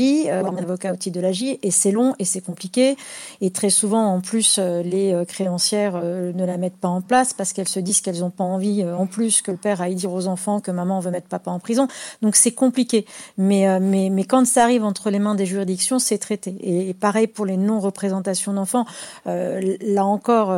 [0.00, 2.96] euh, un avocat au titre de l'AGI, et c'est long et c'est compliqué.
[3.40, 7.32] Et très souvent, en plus, euh, les euh, créancières ne la mettent pas en place
[7.32, 10.12] parce qu'elles se disent qu'elles n'ont pas envie, en plus, que le père aille dire
[10.12, 11.88] aux enfants que maman veut mettre papa en prison.
[12.22, 13.06] Donc c'est compliqué.
[13.36, 16.54] Mais, mais, mais quand ça arrive entre les mains des juridictions, c'est traité.
[16.62, 18.86] Et, pareil pour les non-représentations d'enfants.
[19.26, 20.54] là encore,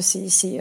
[0.00, 0.60] c'est, c'est,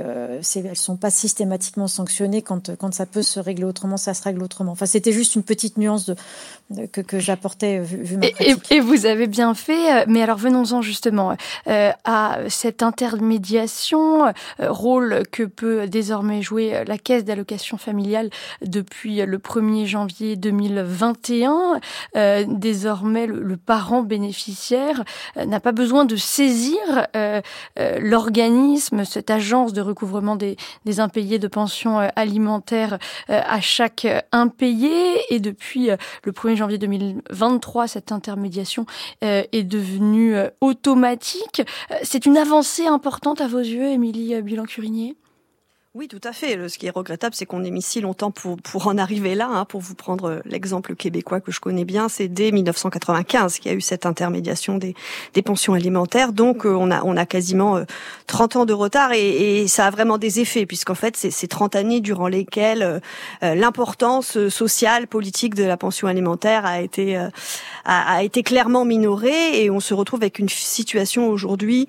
[0.56, 4.44] elles sont pas systématiquement sanctionnées quand, quand ça peut se régler autrement, ça se règle
[4.44, 4.72] autrement.
[4.72, 6.16] Enfin, c'était juste une petite nuance de,
[6.92, 11.36] que, que j'apportais vu et, vous avez bien fait, euh, mais alors venons-en justement
[11.68, 18.30] euh, à cette intermédiation, euh, rôle que peut désormais jouer la caisse d'allocation familiale
[18.62, 21.80] depuis le 1er janvier 2021.
[22.48, 25.04] désormais, le, parent bénéficiaire
[25.36, 26.78] n'a pas besoin de saisir
[27.78, 30.56] l'organisme, cette agence de recouvrement des,
[30.86, 35.34] des impayés de pensions alimentaires à chaque impayé.
[35.34, 35.90] Et depuis
[36.24, 38.86] le 1er janvier 2023, cette intermédiation
[39.24, 41.62] euh, est devenue euh, automatique.
[41.92, 45.16] Euh, c'est une avancée importante à vos yeux, Émilie Bilan-Curinier
[45.96, 46.70] oui, tout à fait.
[46.70, 49.50] Ce qui est regrettable, c'est qu'on ait mis si longtemps pour, pour en arriver là.
[49.50, 49.66] Hein.
[49.66, 53.76] Pour vous prendre l'exemple québécois que je connais bien, c'est dès 1995 qu'il y a
[53.76, 54.94] eu cette intermédiation des,
[55.34, 56.32] des pensions alimentaires.
[56.32, 57.84] Donc, on a, on a quasiment
[58.28, 61.48] 30 ans de retard et, et ça a vraiment des effets, puisqu'en fait, c'est ces
[61.48, 63.02] 30 années durant lesquelles
[63.42, 67.32] l'importance sociale, politique de la pension alimentaire a été, a,
[67.86, 71.88] a, été clairement minorée et on se retrouve avec une situation aujourd'hui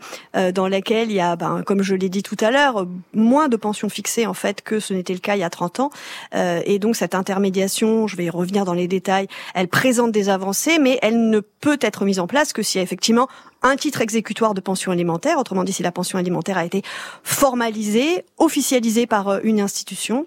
[0.55, 3.57] dans laquelle il y a, ben, comme je l'ai dit tout à l'heure, moins de
[3.57, 5.91] pensions fixé en fait que ce n'était le cas il y a 30 ans.
[6.35, 10.29] Euh, et donc cette intermédiation, je vais y revenir dans les détails, elle présente des
[10.29, 13.29] avancées, mais elle ne peut être mise en place que a effectivement
[13.63, 16.83] un titre exécutoire de pension alimentaire, autrement dit si la pension alimentaire a été
[17.25, 20.27] formalisée, officialisée par euh, une institution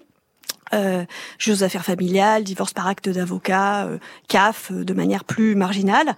[0.74, 1.04] euh,
[1.48, 6.16] aux affaires familiales, divorce par acte d'avocat, euh, CAF, euh, de manière plus marginale,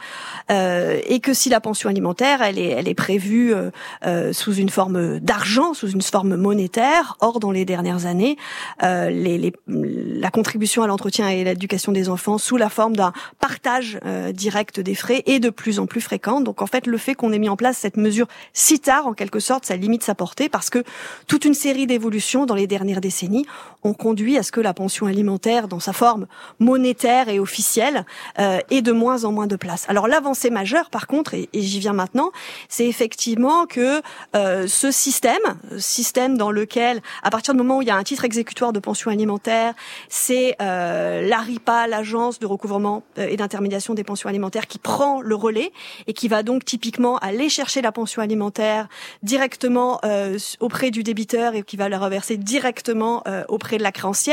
[0.50, 4.68] euh, et que si la pension alimentaire, elle est, elle est prévue euh, sous une
[4.68, 7.16] forme d'argent, sous une forme monétaire.
[7.20, 8.36] Or, dans les dernières années,
[8.82, 13.98] les, les, la contribution à l'entretien et l'éducation des enfants sous la forme d'un partage
[14.32, 16.44] direct des frais est de plus en plus fréquente.
[16.44, 19.12] Donc, en fait, le fait qu'on ait mis en place cette mesure si tard, en
[19.12, 20.82] quelque sorte, ça limite sa portée parce que
[21.26, 23.46] toute une série d'évolutions dans les dernières décennies
[23.82, 26.26] ont conduit à que la pension alimentaire, dans sa forme
[26.58, 28.04] monétaire et officielle,
[28.38, 29.84] euh, ait de moins en moins de place.
[29.88, 32.30] Alors l'avancée majeure, par contre, et, j'y viens maintenant,
[32.68, 34.02] c'est effectivement que
[34.34, 35.36] euh, ce système,
[35.78, 38.80] système dans lequel, à partir du moment où il y a un titre exécutoire de
[38.80, 39.74] pension alimentaire,
[40.08, 45.34] c'est euh, l'ARIPA, l'agence de recouvrement euh, et d'intermédiation des pensions alimentaires, qui prend le
[45.34, 45.72] relais
[46.06, 48.88] et qui va donc typiquement aller chercher la pension alimentaire
[49.22, 54.25] directement euh, auprès du débiteur et qui va la reverser directement auprès de la créancière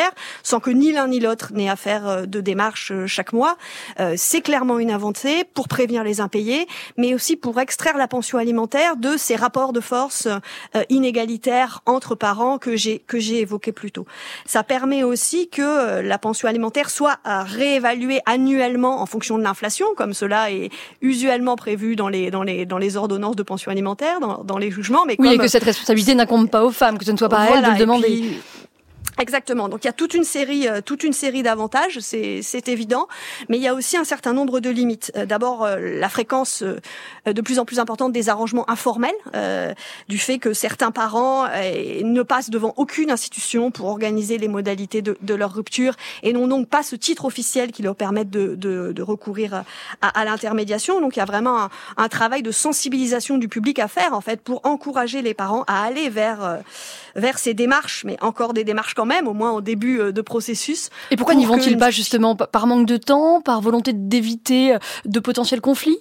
[0.43, 3.57] sans que ni l'un ni l'autre n'ait à faire euh, de démarches euh, chaque mois.
[3.99, 8.37] Euh, c'est clairement une avancée pour prévenir les impayés, mais aussi pour extraire la pension
[8.37, 10.27] alimentaire de ces rapports de force
[10.89, 14.05] inégalitaires entre parents que j'ai que j'ai évoqué plus tôt.
[14.45, 20.13] Ça permet aussi que la pension alimentaire soit réévaluée annuellement en fonction de l'inflation, comme
[20.13, 20.69] cela est
[21.01, 24.71] usuellement prévu dans les dans les dans les ordonnances de pension alimentaire, dans, dans les
[24.71, 25.05] jugements.
[25.05, 27.39] Mais oui, et que cette responsabilité n'incombe pas aux femmes, que ce ne soit pas
[27.39, 28.39] à elles de le demander.
[29.19, 29.69] Exactement.
[29.69, 33.07] Donc il y a toute une série, euh, toute une série d'avantages, c'est évident,
[33.49, 35.11] mais il y a aussi un certain nombre de limites.
[35.15, 36.63] Euh, D'abord euh, la fréquence
[37.25, 39.15] de plus en plus importante des arrangements informels,
[40.07, 45.33] du fait que certains parents ne passent devant aucune institution pour organiser les modalités de,
[45.33, 49.01] leur rupture et n'ont donc pas ce titre officiel qui leur permette de, de, de
[49.01, 49.63] recourir
[50.01, 51.01] à, l'intermédiation.
[51.01, 54.21] Donc il y a vraiment un, un travail de sensibilisation du public à faire en
[54.21, 56.61] fait pour encourager les parents à aller vers
[57.15, 60.21] vers ces démarches, mais encore des démarches quand même, au moins au début euh, de
[60.21, 60.89] processus.
[61.11, 64.77] Et pourquoi pour n'y vont-ils pas justement par manque de temps, par volonté d'éviter euh,
[65.05, 65.97] de potentiels conflits?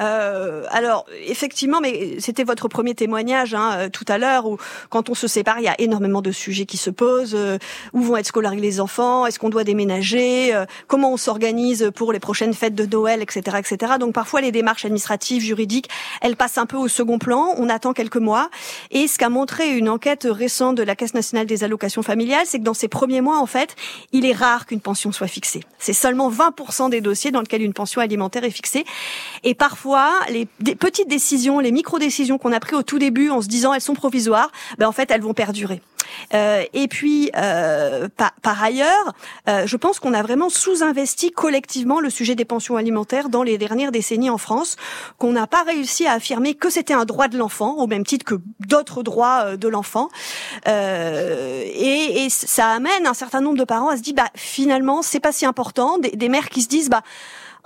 [0.00, 4.58] Euh, alors effectivement, mais c'était votre premier témoignage hein, euh, tout à l'heure où
[4.90, 7.34] quand on se sépare, il y a énormément de sujets qui se posent.
[7.34, 7.58] euh,
[7.92, 12.12] où vont être scolarisés les enfants Est-ce qu'on doit déménager Euh, Comment on s'organise pour
[12.12, 13.94] les prochaines fêtes de Noël, etc., etc.
[13.98, 15.88] Donc parfois les démarches administratives, juridiques,
[16.20, 17.54] elles passent un peu au second plan.
[17.56, 18.50] On attend quelques mois.
[18.90, 22.58] Et ce qu'a montré une enquête récente de la Caisse nationale des allocations familiales, c'est
[22.58, 23.74] que dans ces premiers mois, en fait,
[24.12, 25.60] il est rare qu'une pension soit fixée.
[25.78, 28.84] C'est seulement 20% des dossiers dans lesquels une pension alimentaire est fixée.
[29.44, 29.85] Et parfois,
[30.28, 33.80] les petites décisions, les micro-décisions qu'on a prises au tout début en se disant elles
[33.80, 35.80] sont provisoires, ben en fait, elles vont perdurer.
[36.34, 39.12] Euh, et puis, euh, par, par ailleurs,
[39.48, 43.58] euh, je pense qu'on a vraiment sous-investi collectivement le sujet des pensions alimentaires dans les
[43.58, 44.76] dernières décennies en France,
[45.18, 48.24] qu'on n'a pas réussi à affirmer que c'était un droit de l'enfant, au même titre
[48.24, 50.08] que d'autres droits euh, de l'enfant.
[50.68, 55.02] Euh, et, et ça amène un certain nombre de parents à se dire, bah finalement,
[55.02, 55.98] c'est pas si important.
[55.98, 57.02] Des, des mères qui se disent, bah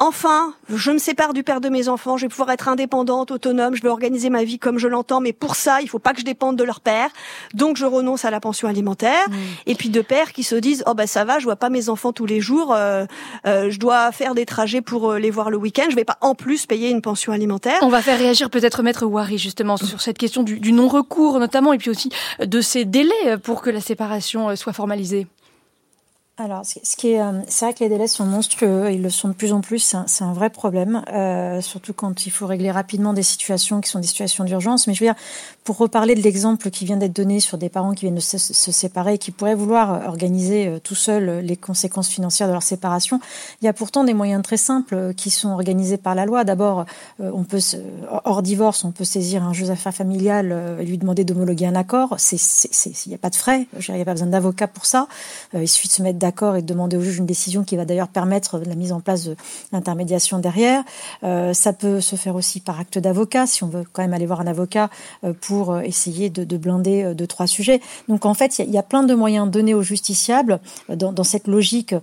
[0.03, 3.75] Enfin, je me sépare du père de mes enfants, je vais pouvoir être indépendante, autonome,
[3.75, 6.21] je vais organiser ma vie comme je l'entends, mais pour ça, il faut pas que
[6.21, 7.11] je dépende de leur père.
[7.53, 9.27] Donc je renonce à la pension alimentaire.
[9.67, 11.91] Et puis de pères qui se disent "Oh ben ça va, je vois pas mes
[11.91, 13.05] enfants tous les jours, euh,
[13.47, 16.17] euh, je dois faire des trajets pour euh, les voir le week-end, je vais pas
[16.23, 20.01] en plus payer une pension alimentaire." On va faire réagir peut-être Maître Wari justement sur
[20.01, 23.83] cette question du, du non-recours notamment et puis aussi de ces délais pour que la
[23.83, 25.27] séparation euh, soit formalisée.
[26.43, 29.29] Alors, ce qui est, euh, c'est vrai que les délais sont monstrueux, ils le sont
[29.29, 32.47] de plus en plus, c'est un, c'est un vrai problème, euh, surtout quand il faut
[32.47, 34.87] régler rapidement des situations qui sont des situations d'urgence.
[34.87, 35.21] Mais je veux dire,
[35.71, 38.39] pour reparler de l'exemple qui vient d'être donné sur des parents qui viennent de se,
[38.39, 42.53] séparer et qui pourraient vouloir euh, organiser euh, tout seuls euh, les conséquences financières de
[42.53, 43.21] leur séparation,
[43.63, 46.43] il y a pourtant des moyens très simples qui sont organisés par la loi.
[46.43, 46.87] D'abord,
[47.21, 52.17] hors divorce, on peut saisir un juge d'affaires familial et lui demander d'homologuer un accord.
[52.33, 55.07] Il n'y a pas de frais, il n'y a pas besoin d'avocat pour ça.
[55.55, 57.85] Il suffit de se mettre d'accord et de demander au juge une décision qui va
[57.85, 59.37] d'ailleurs permettre la mise en place de
[59.73, 60.83] l'intermédiation derrière.
[61.23, 64.41] Ça peut se faire aussi par acte d'avocat, si on veut quand même aller voir
[64.41, 64.91] un avocat
[65.25, 65.35] euh,
[65.69, 67.81] euh, essayer de, de blinder euh, deux, trois sujets.
[68.09, 70.59] Donc en fait, il y, a- plein de moyens donnés aux justiciables
[70.89, 71.95] euh, dans cette logique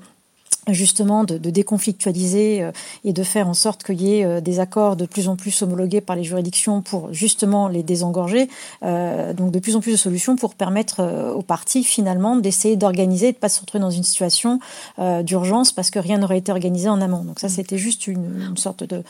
[0.73, 2.71] justement de, de déconflictualiser euh,
[3.03, 5.61] et de faire en sorte qu'il y ait euh, des accords de plus en plus
[5.61, 8.49] homologués par les juridictions pour justement les désengorger.
[8.83, 13.31] Euh, donc de plus en plus de solutions pour permettre aux parties finalement d'essayer d'organiser,
[13.31, 14.59] de pas se retrouver dans une situation
[14.99, 17.23] euh, d'urgence parce que rien n'aurait été organisé en amont.
[17.23, 19.03] Donc ça c'était juste une, une sorte de,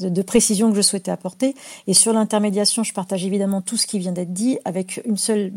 [0.00, 1.54] de, de précision que je souhaitais apporter.
[1.86, 5.52] Et sur l'intermédiation, je partage évidemment tout ce qui vient d'être dit avec une seule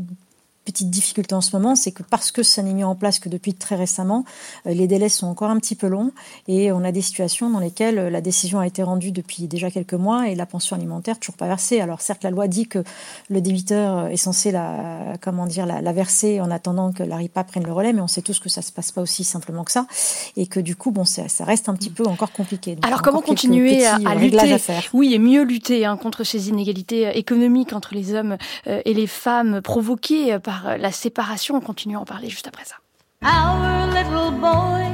[0.67, 3.29] petite difficulté en ce moment, c'est que parce que ça n'est mis en place que
[3.29, 4.25] depuis très récemment,
[4.65, 6.11] euh, les délais sont encore un petit peu longs
[6.47, 9.71] et on a des situations dans lesquelles euh, la décision a été rendue depuis déjà
[9.71, 11.79] quelques mois et la pension alimentaire toujours pas versée.
[11.79, 12.83] Alors certes, la loi dit que
[13.29, 17.65] le débiteur est censé la, comment dire, la, la verser en attendant que l'ARIPA prenne
[17.65, 19.87] le relais, mais on sait tous que ça se passe pas aussi simplement que ça
[20.35, 22.75] et que du coup, bon, ça, ça reste un petit peu encore compliqué.
[22.75, 24.57] Donc, Alors comment continuer à, à euh, lutter à.
[24.93, 28.37] Oui, et mieux lutter hein, contre ces inégalités euh, économiques entre les hommes
[28.67, 31.55] euh, et les femmes provoquées euh, euh, la séparation.
[31.55, 32.75] On continue à en parler juste après ça.
[33.23, 34.85] Our little boy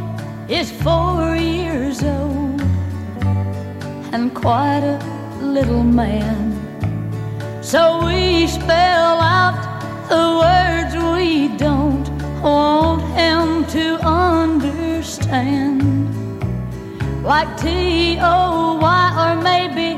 [0.50, 2.62] is four years old
[4.14, 5.00] and quite a
[5.42, 6.54] little man.
[7.62, 9.56] So we spell out
[10.10, 12.10] the words we don't
[12.42, 15.84] want him to understand.
[17.24, 19.98] Like T O Y or maybe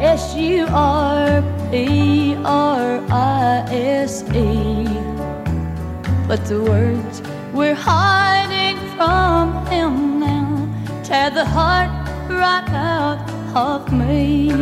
[0.00, 4.86] S U R P R I S E.
[6.28, 7.20] But the words
[7.52, 10.68] we're hiding from him now
[11.02, 11.90] tear the heart
[12.30, 14.52] right out of me.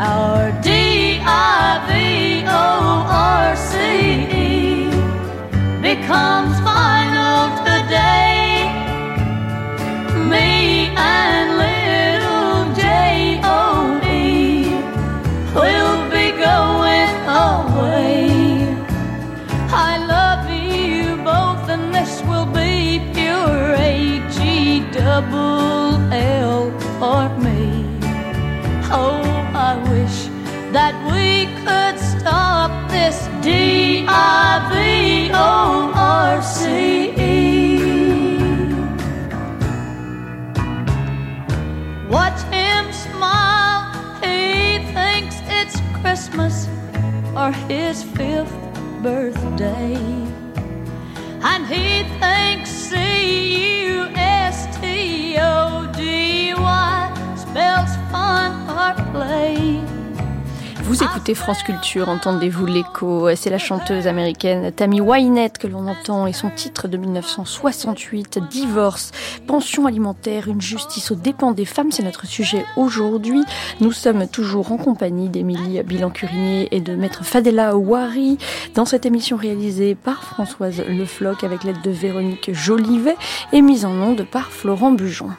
[0.00, 3.76] Our D I V O R C
[4.32, 4.90] E
[5.82, 8.64] becomes final today.
[10.30, 11.81] Me and little
[17.72, 18.76] away.
[19.90, 27.62] I love you both, and this will be pure H E double L for me.
[28.90, 29.22] Oh,
[29.70, 30.18] I wish
[30.76, 31.28] that we
[31.64, 34.71] could stop this D I V
[47.42, 48.54] or his fifth
[49.02, 49.96] birthday.
[51.50, 52.94] And he thinks C
[53.94, 59.91] U S T O D Y spells fun or play.
[60.92, 66.26] Vous écoutez France Culture, entendez-vous l'écho C'est la chanteuse américaine Tammy Wynette que l'on entend
[66.26, 69.10] et son titre de 1968, Divorce,
[69.46, 73.42] pension alimentaire, une justice aux dépens des femmes, c'est notre sujet aujourd'hui.
[73.80, 78.36] Nous sommes toujours en compagnie d'Émilie Bilan-Curinier et de maître Fadela Ouari
[78.74, 83.16] dans cette émission réalisée par Françoise Le Floch avec l'aide de Véronique Jolivet
[83.54, 85.30] et mise en onde par Florent Bujon.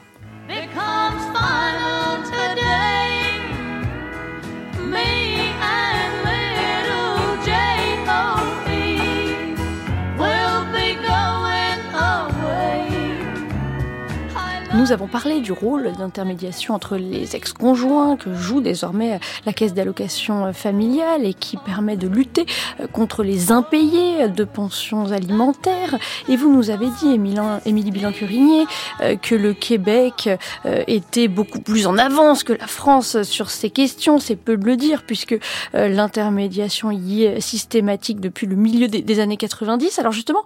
[14.75, 20.51] Nous avons parlé du rôle d'intermédiation entre les ex-conjoints que joue désormais la caisse d'allocation
[20.51, 22.47] familiale et qui permet de lutter
[22.79, 25.99] euh, contre les impayés de pensions alimentaires.
[26.27, 28.65] Et vous nous avez dit, Émilie Bilan-Curinier,
[29.01, 30.27] euh, que le Québec
[30.65, 34.17] euh, était beaucoup plus en avance que la France sur ces questions.
[34.17, 35.37] C'est peu de le dire puisque
[35.75, 39.99] euh, l'intermédiation y est systématique depuis le milieu des, années 90.
[39.99, 40.43] Alors justement,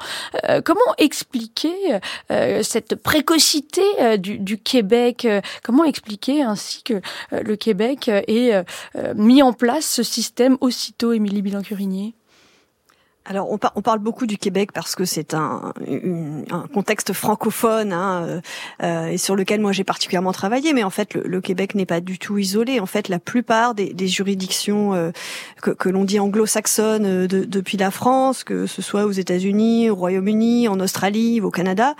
[0.49, 1.73] euh, comment expliquer
[2.31, 3.81] euh, cette précocité
[4.17, 6.95] du, Québec euh, Comment expliquer ainsi que
[7.33, 12.16] euh, le Québec ait euh, mis en place ce système aussitôt, Émilie Bilan-Curinier
[13.29, 15.73] Alors, on, par- on parle beaucoup du Québec parce que c'est un,
[16.73, 18.41] contexte francophone hein,
[18.81, 20.71] euh, et sur lequel moi j'ai particulièrement travaillé.
[20.71, 22.79] Mais en fait, le, Québec n'est pas du tout isolé.
[22.79, 25.11] En fait, la plupart des, juridictions euh,
[25.61, 29.95] que, l'on dit anglo-saxonnes euh, de- depuis la France, que ce soit aux États-Unis, au
[29.95, 31.95] Royaume-Uni, en Australie, au Canada,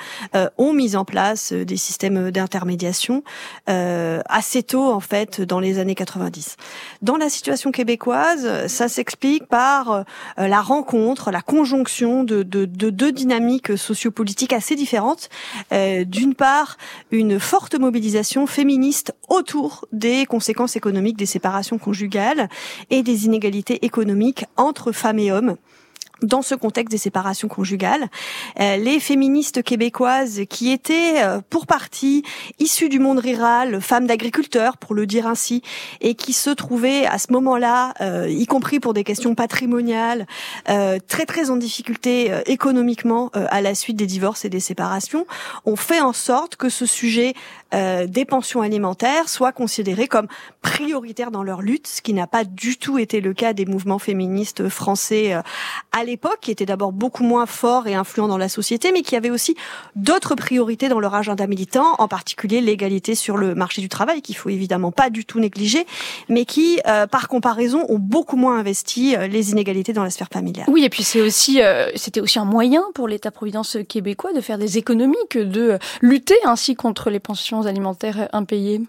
[0.57, 3.23] ont mis en place des systèmes d'intermédiation
[3.65, 6.55] assez tôt en fait dans les années 90.
[7.01, 10.05] Dans la situation québécoise, ça s'explique par
[10.37, 15.29] la rencontre, la conjonction de, de- de deux dynamiques sociopolitiques assez différentes.
[15.73, 16.77] Euh, D'une part,
[17.11, 22.49] une forte mobilisation féministe autour des conséquences économiques des séparations conjugales
[22.89, 25.57] et des inégalités économiques entre femmes et hommes
[26.21, 28.07] dans ce contexte des séparations conjugales,
[28.59, 32.23] euh, les féministes québécoises qui étaient euh, pour partie
[32.59, 35.61] issues du monde rural, femmes d'agriculteurs pour le dire ainsi,
[36.01, 40.25] et qui se trouvaient à ce moment-là, euh, y compris pour des questions patrimoniales,
[41.07, 45.25] très très en difficulté économiquement à la suite des divorces et des séparations,
[45.65, 47.33] ont fait en sorte que ce sujet
[47.73, 50.27] euh, des pensions alimentaires soit considéré comme
[50.61, 53.99] prioritaire dans leur lutte, ce qui n'a pas du tout été le cas des mouvements
[53.99, 55.41] féministes français euh,
[55.91, 59.15] à l'époque, qui étaient d'abord beaucoup moins forts et influents dans la société, mais qui
[59.15, 59.55] avaient aussi
[59.95, 64.35] d'autres priorités dans leur agenda militant, en particulier l'égalité sur le marché du travail, qu'il
[64.35, 65.85] faut évidemment pas du tout négliger,
[66.29, 70.29] mais qui, euh, par comparaison, ont beaucoup moins investi euh, les inégalités dans la sphère
[70.31, 70.65] familiale.
[70.69, 71.59] Oui, et puis c'est aussi,
[71.95, 76.75] c'était aussi un moyen pour l'État-providence québécois de faire des économies que de lutter ainsi
[76.75, 78.81] contre les pensions alimentaires impayées.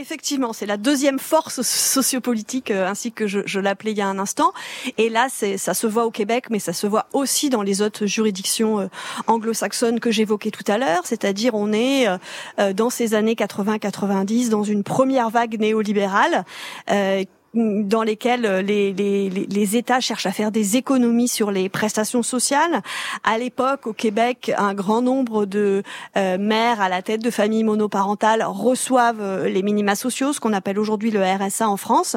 [0.00, 4.08] Effectivement, c'est la deuxième force sociopolitique, euh, ainsi que je, je l'appelais il y a
[4.08, 4.54] un instant.
[4.96, 8.06] Et là, ça se voit au Québec, mais ça se voit aussi dans les autres
[8.06, 8.86] juridictions euh,
[9.26, 11.02] anglo-saxonnes que j'évoquais tout à l'heure.
[11.04, 16.46] C'est-à-dire, on est euh, dans ces années 80-90 dans une première vague néolibérale.
[16.90, 17.24] euh,
[17.54, 22.22] dans lesquelles les, les, les- les États cherchent à faire des économies sur les prestations
[22.22, 22.80] sociales.
[23.24, 25.82] À l'époque, au Québec, un grand nombre de
[26.16, 30.52] euh, mères à la tête de familles monoparentales reçoivent euh, les minima sociaux, ce qu'on
[30.52, 32.16] appelle aujourd'hui le RSA en France,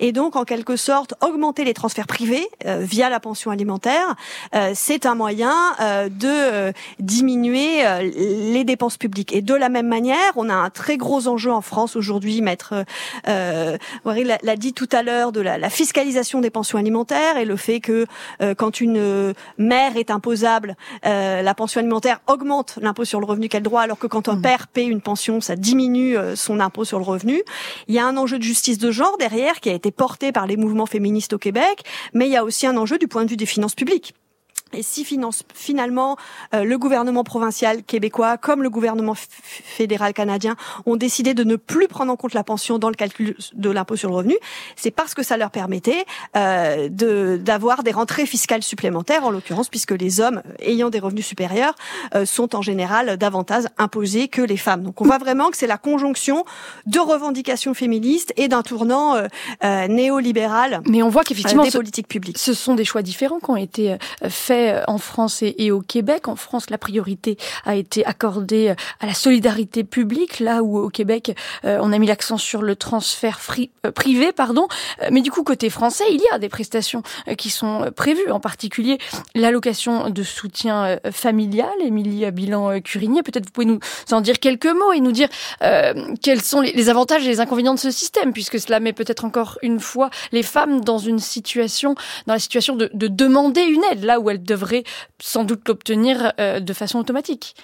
[0.00, 4.14] et donc en quelque sorte augmenter les transferts privés euh, via la pension alimentaire,
[4.54, 9.32] euh, c'est un moyen euh, de euh, diminuer euh, les dépenses publiques.
[9.34, 12.84] Et de la même manière, on a un très gros enjeu en France aujourd'hui, maître
[13.28, 17.44] euh, l'a l'a dit tout à l'heure, de la, la fiscalisation des pensions alimentaires et
[17.44, 18.06] le fait que
[18.40, 23.26] euh, quand une euh, mère est imposable, euh, la pension alimentaire augmente l'impôt sur le
[23.26, 26.60] revenu qu'elle droit, alors que quand un père paie une pension, ça diminue euh, son
[26.60, 27.42] impôt sur le revenu.
[27.88, 30.46] Il y a un enjeu de justice de genre derrière qui a été porté par
[30.46, 33.30] les mouvements féministes au Québec, mais il y a aussi un enjeu du point de
[33.30, 34.14] vue des finances publiques.
[34.74, 36.16] Et si finance, finalement
[36.54, 40.56] euh, le gouvernement provincial québécois comme le gouvernement fédéral canadien
[40.86, 43.96] ont décidé de ne plus prendre en compte la pension dans le calcul de l'impôt
[43.96, 44.36] sur le revenu,
[44.76, 46.04] c'est parce que ça leur permettait
[46.36, 51.26] euh, de d'avoir des rentrées fiscales supplémentaires, en l'occurrence puisque les hommes ayant des revenus
[51.26, 51.74] supérieurs
[52.14, 54.82] euh, sont en général davantage imposés que les femmes.
[54.82, 56.44] Donc on voit vraiment que c'est la conjonction
[56.86, 59.26] de revendications féministes et d'un tournant euh,
[59.64, 62.38] euh, néolibéral Mais on voit qu'effectivement, des ce- politiques publiques.
[62.38, 63.96] ce sont des choix différents qui ont été euh,
[64.28, 66.28] faits fait en France et, au Québec.
[66.28, 71.36] En France, la priorité a été accordée à la solidarité publique, là où au Québec,
[71.64, 73.40] on a mis l'accent sur le transfert
[73.84, 74.68] euh, privé, pardon.
[75.10, 77.02] Mais du coup, côté français, il y a des prestations
[77.36, 78.98] qui sont prévues, en particulier
[79.34, 81.70] l'allocation de soutien familial.
[81.80, 83.78] Émilie Bilan-Curigné, peut-être vous pouvez nous
[84.10, 85.28] en dire quelques mots et nous dire
[85.62, 88.92] euh, quels sont les, les avantages et les inconvénients de ce système, puisque cela met
[88.92, 91.94] peut-être encore une fois les femmes dans une situation,
[92.26, 94.84] dans la situation de, de demander une aide, là où elles devraient
[95.20, 97.56] sans doute l'obtenir euh, de façon automatique.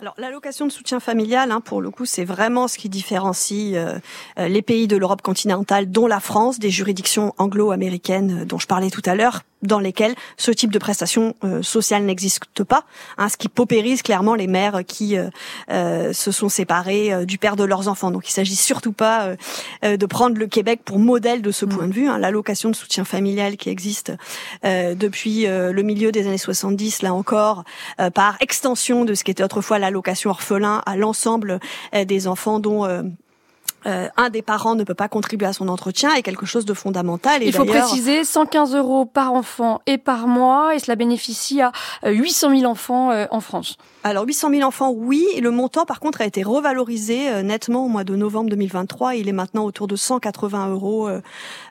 [0.00, 3.98] Alors l'allocation de soutien familial, hein, pour le coup, c'est vraiment ce qui différencie euh,
[4.36, 8.90] les pays de l'Europe continentale, dont la France, des juridictions anglo-américaines euh, dont je parlais
[8.90, 12.84] tout à l'heure, dans lesquelles ce type de prestation euh, sociale n'existe pas,
[13.18, 15.28] hein, ce qui paupérise clairement les mères qui euh,
[15.70, 18.10] euh, se sont séparées du père de leurs enfants.
[18.10, 19.34] Donc il s'agit surtout pas
[19.82, 22.08] de prendre le Québec pour modèle de ce point de vue.
[22.08, 22.18] Hein.
[22.18, 24.12] L'allocation de soutien familial qui existe
[24.62, 27.64] depuis le milieu des années 70, là encore,
[28.14, 31.60] par extension de ce qui était autrefois l'allocation orphelin à l'ensemble
[31.92, 32.86] des enfants dont
[33.86, 36.74] euh, un des parents ne peut pas contribuer à son entretien est quelque chose de
[36.74, 37.42] fondamental.
[37.42, 41.72] Et Il faut préciser 115 euros par enfant et par mois, et cela bénéficie à
[42.04, 43.76] 800 000 enfants euh, en France.
[44.06, 45.24] Alors 800 000 enfants, oui.
[45.40, 49.14] Le montant, par contre, a été revalorisé euh, nettement au mois de novembre 2023.
[49.14, 51.22] Il est maintenant autour de 180 euros euh,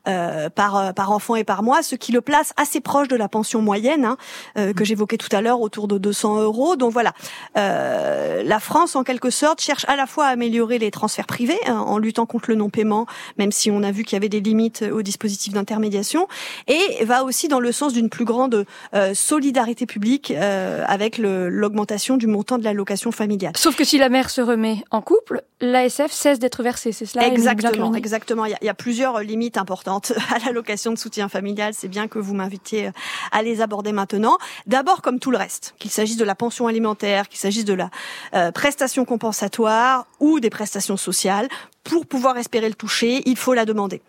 [0.08, 3.30] euh, par par enfant et par mois, ce qui le place assez proche de la
[3.30, 4.18] pension moyenne hein,
[4.58, 6.76] euh, que j'évoquais tout à l'heure, autour de 200 euros.
[6.76, 7.14] Donc voilà,
[7.56, 11.60] euh, la France, en quelque sorte, cherche à la fois à améliorer les transferts privés
[11.68, 13.06] hein, en luttant contre le non-paiement,
[13.38, 16.28] même si on a vu qu'il y avait des limites au dispositif d'intermédiation,
[16.68, 18.66] et va aussi dans le sens d'une plus grande
[19.14, 23.52] solidarité publique avec l'augmentation du montant de l'allocation familiale.
[23.58, 27.28] Sauf que si la mère se remet en couple, l'ASF cesse d'être versée, c'est cela
[27.28, 28.46] Exactement, exactement.
[28.46, 31.74] Il y, a, il y, a, plusieurs limites importantes à l'allocation de soutien familial.
[31.74, 32.92] C'est bien que vous m'invitiez
[33.34, 34.38] à les aborder maintenant.
[34.68, 37.90] D'abord, comme tout le reste, qu'il s'agisse de la pension alimentaire, qu'il s'agisse de la
[38.36, 41.50] euh, prestation compensatoire ou des prestations sociales,
[41.84, 44.02] pour pouvoir espérer le toucher, il faut la demander.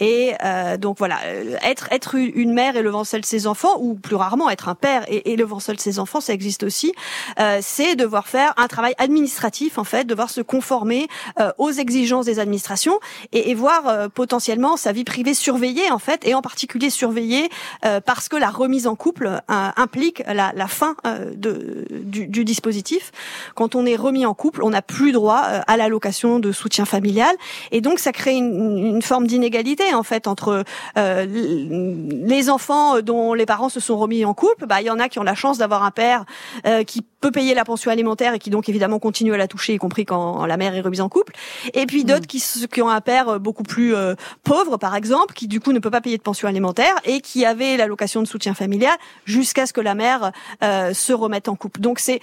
[0.00, 4.16] Et euh, donc voilà, euh, être être une mère élevant seule ses enfants, ou plus
[4.16, 6.92] rarement être un père et élevant seul ses enfants, ça existe aussi.
[7.40, 11.08] Euh, c'est devoir faire un travail administratif en fait, devoir se conformer
[11.40, 12.98] euh, aux exigences des administrations
[13.32, 17.48] et, et voir euh, potentiellement sa vie privée surveillée en fait, et en particulier surveillée
[17.86, 23.12] euh, parce que la remise en couple implique la, la fin de, du, du, dispositif.
[23.54, 27.21] Quand on est remis en couple, on n'a plus droit à l'allocation de soutien familial
[27.70, 30.64] et donc ça crée une, une forme d'inégalité en fait entre
[30.96, 34.66] euh, les enfants dont les parents se sont remis en couple.
[34.66, 36.24] Bah il y en a qui ont la chance d'avoir un père
[36.66, 39.74] euh, qui peut payer la pension alimentaire et qui donc évidemment continue à la toucher,
[39.74, 41.32] y compris quand la mère est remise en couple.
[41.74, 42.42] Et puis d'autres qui,
[42.72, 45.90] qui ont un père beaucoup plus euh, pauvre, par exemple, qui du coup ne peut
[45.90, 49.80] pas payer de pension alimentaire et qui avait l'allocation de soutien familial jusqu'à ce que
[49.80, 51.80] la mère euh, se remette en couple.
[51.80, 52.20] Donc c'est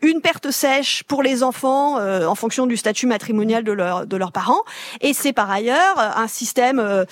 [0.00, 4.16] une perte sèche pour les enfants euh, en fonction du statut matrimonial de, leur, de
[4.16, 4.62] leurs parents.
[5.00, 7.04] Et c'est par ailleurs un système euh,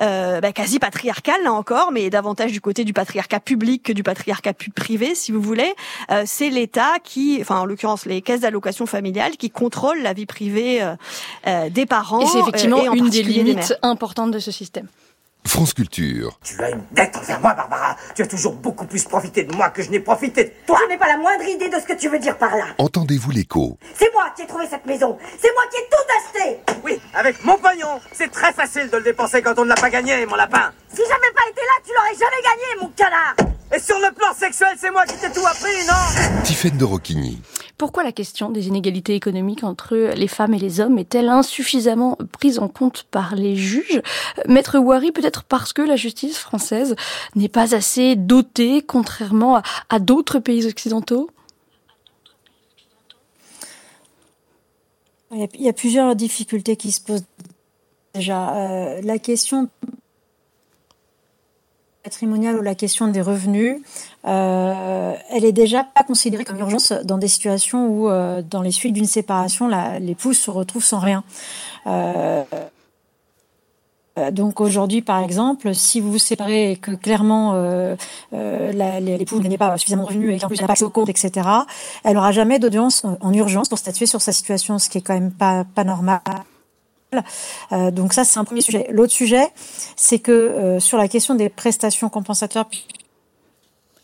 [0.00, 4.02] euh, bah, quasi patriarcal, là encore, mais davantage du côté du patriarcat public que du
[4.02, 5.74] patriarcat privé, si vous voulez.
[6.10, 10.26] Euh, c'est l'État qui, enfin en l'occurrence les caisses d'allocation familiale, qui contrôlent la vie
[10.26, 10.82] privée
[11.46, 12.20] euh, des parents.
[12.20, 14.86] Et c'est effectivement et une des limites des importantes de ce système.
[15.46, 16.38] France Culture.
[16.42, 17.96] Tu as une dette envers moi, Barbara.
[18.14, 20.78] Tu as toujours beaucoup plus profité de moi que je n'ai profité de toi.
[20.84, 22.66] Je n'ai pas la moindre idée de ce que tu veux dire par là.
[22.78, 23.78] Entendez-vous l'écho?
[23.94, 25.16] C'est moi qui ai trouvé cette maison.
[25.40, 26.60] C'est moi qui ai tout acheté.
[26.82, 28.00] Oui, avec mon pognon.
[28.12, 30.72] C'est très facile de le dépenser quand on ne l'a pas gagné, mon lapin.
[30.88, 33.36] Si j'avais pas été là, tu l'aurais jamais gagné, mon canard.
[33.74, 36.42] Et sur le plan sexuel, c'est moi qui t'ai tout appris, non?
[36.42, 37.42] Tiffaine de Roquigny.
[37.76, 42.58] Pourquoi la question des inégalités économiques entre les femmes et les hommes est-elle insuffisamment prise
[42.58, 44.00] en compte par les juges?
[44.46, 46.94] Maître Ouari, peut-être parce que la justice française
[47.34, 51.28] n'est pas assez dotée, contrairement à, à d'autres pays occidentaux?
[55.32, 57.24] Il y a plusieurs difficultés qui se posent
[58.14, 58.54] déjà.
[58.54, 59.68] Euh, la question
[62.04, 63.78] patrimoniale ou la question des revenus,
[64.26, 68.70] euh, elle est déjà pas considérée comme urgence dans des situations où, euh, dans les
[68.70, 71.24] suites d'une séparation, l'épouse se retrouve sans rien.
[74.18, 77.96] Euh, donc aujourd'hui, par exemple, si vous vous séparez et que clairement euh,
[78.32, 81.08] euh, l'époux n'est pas suffisamment revenu et qu'en plus il n'a pas accès au compte,
[81.08, 81.48] etc.,
[82.04, 85.14] elle aura jamais d'audience en urgence pour statuer sur sa situation, ce qui est quand
[85.14, 86.20] même pas, pas normal.
[87.72, 88.86] Euh, donc ça, c'est un premier sujet.
[88.90, 89.48] L'autre sujet,
[89.96, 92.68] c'est que euh, sur la question des prestations compensatoires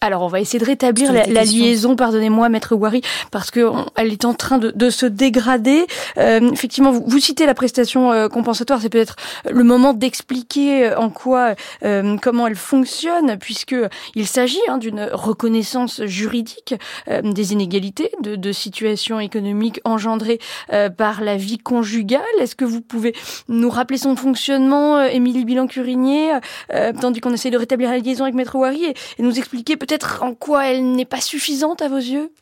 [0.03, 4.13] Alors, on va essayer de rétablir la, liaison, pardonnez-moi, Maître Wari, parce que on- elle
[4.13, 5.87] est en train de, de se dégrader.
[6.17, 9.17] Euh, effectivement, vous, vous citez la prestation euh, compensatoire, c'est peut-être
[9.51, 13.77] le moment d'expliquer euh, en quoi, euh, comment elle fonctionne, puisque
[14.15, 16.75] il s'agit hein, d'une reconnaissance juridique
[17.09, 20.39] euh, des inégalités de, de situations économiques engendrées
[20.73, 22.23] euh, par la vie conjugale.
[22.41, 23.15] Est-ce que vous pouvez
[23.49, 26.33] nous rappeler son fonctionnement, Émilie Bilan-Curinier,
[26.73, 29.77] euh, tandis qu'on essaie de rétablir la liaison avec Maître Wari et, et nous expliquer
[29.91, 32.33] peut-être en quoi elle n'est pas suffisante à vos yeux?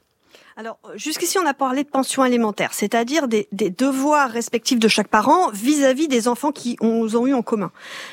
[0.61, 4.89] Alors, euh, jusqu'ici, on a parlé de pension alimentaire, c'est-à-dire des, des devoirs respectifs de
[4.89, 7.71] chaque parent vis-à-vis des enfants qui ont, eu en commun.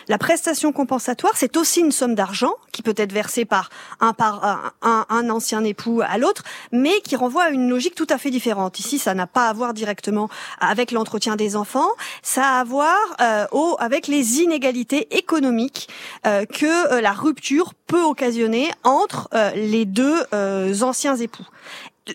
[0.09, 4.45] La prestation compensatoire, c'est aussi une somme d'argent qui peut être versée par un, par
[4.45, 8.19] un, un- un ancien époux à l'autre, mais qui renvoie à une logique tout à
[8.19, 8.77] fait différente.
[8.77, 10.29] Ici, ça n'a pas à voir directement
[10.59, 11.89] avec l'entretien des enfants,
[12.21, 15.89] ça a à voir euh, au, avec les inégalités économiques
[16.27, 21.47] euh, que euh, la rupture peut occasionner entre euh, les deux euh, anciens époux.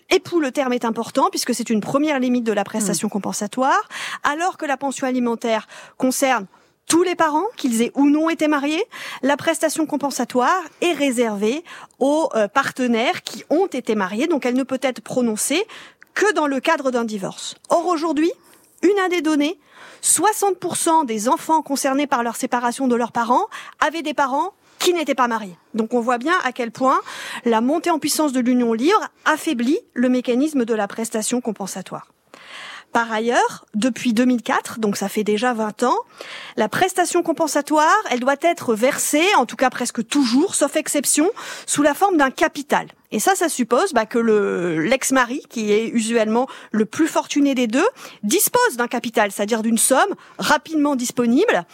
[0.09, 3.89] Époux, le terme est important puisque c'est une première limite de la prestation compensatoire,
[4.23, 5.67] alors que la pension alimentaire
[5.97, 6.47] concerne
[6.87, 8.83] tous les parents, qu'ils aient ou non été mariés,
[9.21, 11.63] la prestation compensatoire est réservée
[11.99, 15.65] aux euh, partenaires qui ont été mariés, donc elle ne peut être prononcée
[16.13, 17.55] que dans le cadre d'un divorce.
[17.69, 18.31] Or aujourd'hui,
[18.83, 19.59] une des données,
[20.03, 23.45] 60% des enfants concernés par leur séparation de leurs parents
[23.79, 25.57] avaient des parents qui n'étaient pas mariés.
[25.73, 26.99] Donc on voit bien à quel point
[27.45, 32.07] la montée en puissance de l'union libre affaiblit le mécanisme de la prestation compensatoire.
[32.91, 35.95] Par ailleurs, depuis 2004, donc ça fait déjà 20 ans,
[36.57, 41.31] la prestation compensatoire, elle doit être versée, en tout cas presque toujours, sauf exception,
[41.65, 42.87] sous la forme d'un capital.
[43.11, 47.67] Et ça, ça suppose bah, que le l'ex-mari, qui est usuellement le plus fortuné des
[47.67, 47.87] deux,
[48.23, 51.65] dispose d'un capital, c'est-à-dire d'une somme rapidement disponible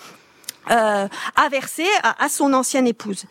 [0.72, 3.26] euh, à verser à, à son ancienne épouse.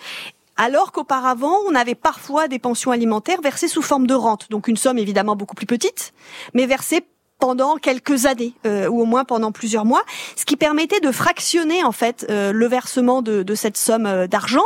[0.56, 4.76] Alors qu'auparavant, on avait parfois des pensions alimentaires versées sous forme de rente, donc une
[4.76, 6.14] somme évidemment beaucoup plus petite,
[6.54, 7.06] mais versée
[7.38, 10.02] pendant quelques années euh, ou au moins pendant plusieurs mois,
[10.36, 14.26] ce qui permettait de fractionner en fait euh, le versement de, de cette somme euh,
[14.26, 14.64] d'argent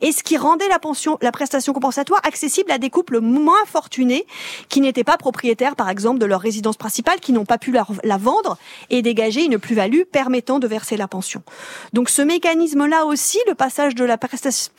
[0.00, 4.26] et ce qui rendait la pension, la prestation compensatoire accessible à des couples moins fortunés
[4.68, 8.16] qui n'étaient pas propriétaires par exemple de leur résidence principale, qui n'ont pas pu la,
[8.18, 8.58] vendre
[8.90, 11.42] et dégager une plus-value permettant de verser la pension.
[11.94, 14.72] Donc ce mécanisme-là aussi, le passage de la prestation,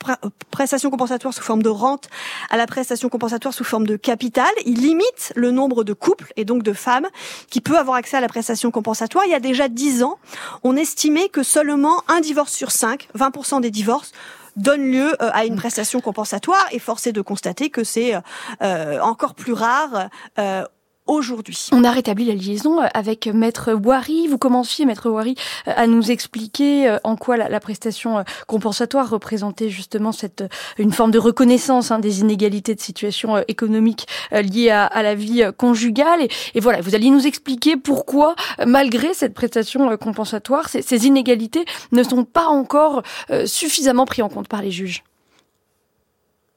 [0.50, 2.08] prestation compensatoire sous forme de rente
[2.50, 6.44] à la prestation compensatoire sous forme de capital, il limite le nombre de couples et
[6.44, 7.08] donc de femmes
[7.50, 9.24] qui peut avoir accès à la prestation compensatoire.
[9.26, 10.18] Il y a déjà 10 ans,
[10.64, 14.12] on estimait que seulement un divorce sur 5, 20% des divorces,
[14.56, 18.14] donne lieu euh, à une prestation compensatoire et force est de constater que c'est
[18.62, 20.08] euh, encore plus rare
[20.38, 20.64] euh,
[21.06, 21.68] aujourd'hui.
[21.72, 24.28] On a rétabli la liaison avec Maître Wari.
[24.28, 25.34] Vous commenciez, Maître Wari,
[25.66, 30.44] à nous expliquer euh, en quoi la, prestation euh, compensatoire représentait justement cette
[30.78, 35.14] une forme de reconnaissance hein, des inégalités de situation euh, économique euh, liées à, la
[35.14, 36.28] vie euh, conjugale.
[36.54, 41.06] Et, voilà, vous alliez nous expliquer pourquoi, euh, malgré cette prestation euh, compensatoire, ces, ces
[41.06, 45.02] inégalités ne sont pas encore euh, suffisamment prises en compte par les juges.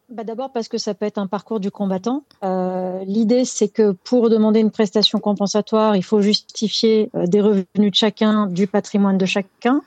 [0.10, 2.24] Bah D'abord parce que ça peut être un parcours du combattant.
[2.44, 7.92] Euh, L'idée, c'est que pour demander une prestation compensatoire, il faut justifier euh, des revenus
[7.92, 9.82] de chacun, du patrimoine de chacun.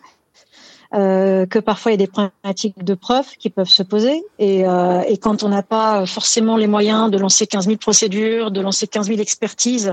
[0.94, 4.66] Euh, que parfois il y a des problématiques de preuve qui peuvent se poser et,
[4.66, 8.62] euh, et quand on n'a pas forcément les moyens de lancer 15 000 procédures, de
[8.62, 9.92] lancer 15 000 expertises,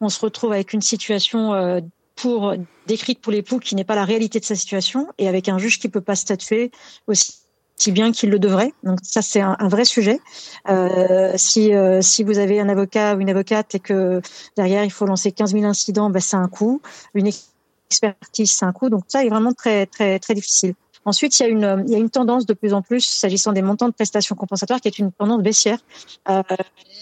[0.00, 1.80] on se retrouve avec une situation euh,
[2.16, 2.54] pour
[2.86, 5.78] décrite pour l'époux qui n'est pas la réalité de sa situation et avec un juge
[5.78, 6.70] qui peut pas statuer
[7.06, 7.39] aussi
[7.80, 8.74] si bien qu'il le devrait.
[8.82, 10.20] Donc ça, c'est un, vrai sujet.
[10.68, 14.20] Euh, si, euh, si vous avez un avocat ou une avocate et que
[14.56, 16.82] derrière, il faut lancer 15 000 incidents, ben, c'est un coût.
[17.14, 17.26] Une
[17.88, 18.90] expertise, c'est un coût.
[18.90, 20.74] Donc ça est vraiment très, très, très difficile.
[21.06, 23.52] Ensuite, il y, a une, il y a une tendance de plus en plus, s'agissant
[23.52, 25.78] des montants de prestations compensatoires, qui est une tendance baissière.
[26.28, 26.42] Euh,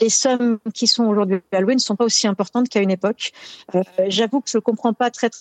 [0.01, 3.33] les sommes qui sont aujourd'hui allouées ne sont pas aussi importantes qu'à une époque.
[4.07, 5.41] J'avoue que je ne comprends pas très, très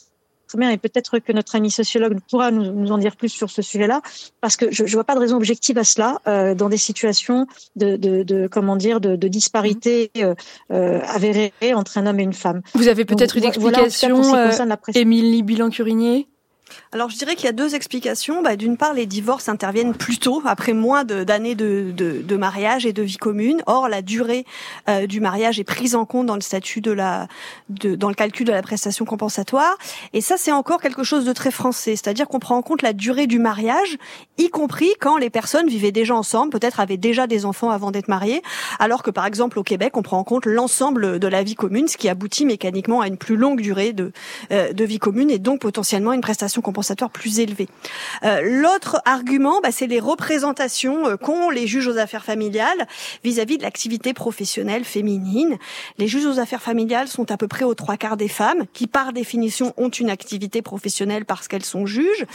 [0.56, 3.62] bien et peut-être que notre ami sociologue pourra nous, nous, en dire plus sur ce
[3.62, 4.02] sujet-là
[4.40, 7.48] parce que je ne vois pas de raison objective à cela euh, dans des situations
[7.76, 10.12] de, de, de comment dire de, de disparité
[10.72, 12.62] euh, avérée entre un homme et une femme.
[12.76, 14.22] Vous avez peut-être une explication,
[14.94, 16.28] Émilie Bilan-Curinier
[16.92, 18.42] alors je dirais qu'il y a deux explications.
[18.42, 22.86] Bah, D'une part, les divorces interviennent plus tôt, après moins d'années de, de, de, mariage
[22.86, 23.62] et de vie commune.
[23.66, 24.46] Or, la durée
[24.90, 27.28] euh, du mariage est prise en compte dans le statut de la,
[27.70, 29.78] de, dans le calcul de la prestation compensatoire.
[30.14, 32.94] Et ça, c'est encore quelque chose de très français, c'est-à-dire qu'on prend en compte la
[32.94, 33.98] durée du mariage,
[34.38, 38.08] y compris quand les personnes vivaient déjà ensemble, peut-être avaient déjà des enfants avant d'être
[38.08, 38.42] mariées,
[38.80, 41.88] alors que par exemple au Québec, on prend en compte l'ensemble de la vie commune,
[41.88, 44.12] ce qui aboutit mécaniquement à une plus longue durée de,
[44.52, 47.68] euh, de vie commune et donc potentiellement une prestation prestation compensatoire plus élevée.
[48.24, 52.88] Euh, L'autre argument, bah, c'est les représentations euh, qu'ont les juges aux affaires familiales
[53.24, 55.58] vis-à-vis de l'activité professionnelle féminine.
[55.98, 58.88] Les juges aux affaires familiales sont à peu près aux trois quarts des femmes qui,
[58.88, 62.26] par définition, ont une activité professionnelle parce qu'elles sont juges,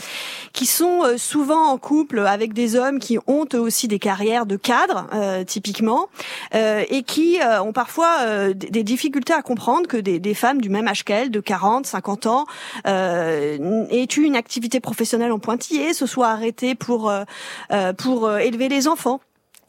[0.51, 4.45] qui sont euh, souvent en couple avec des hommes qui ont eux aussi des carrières
[4.45, 6.09] de cadres, euh, typiquement,
[6.55, 10.69] euh, et qui euh, ont parfois des difficultés à comprendre que des, des femmes du
[10.69, 12.45] même âge qu'elles, de 40, 50 ans,
[12.87, 17.23] euh, aient une activité professionnelle en pointillé, se soient arrêtées pour euh,
[17.71, 19.21] euh, pour euh, élever les enfants.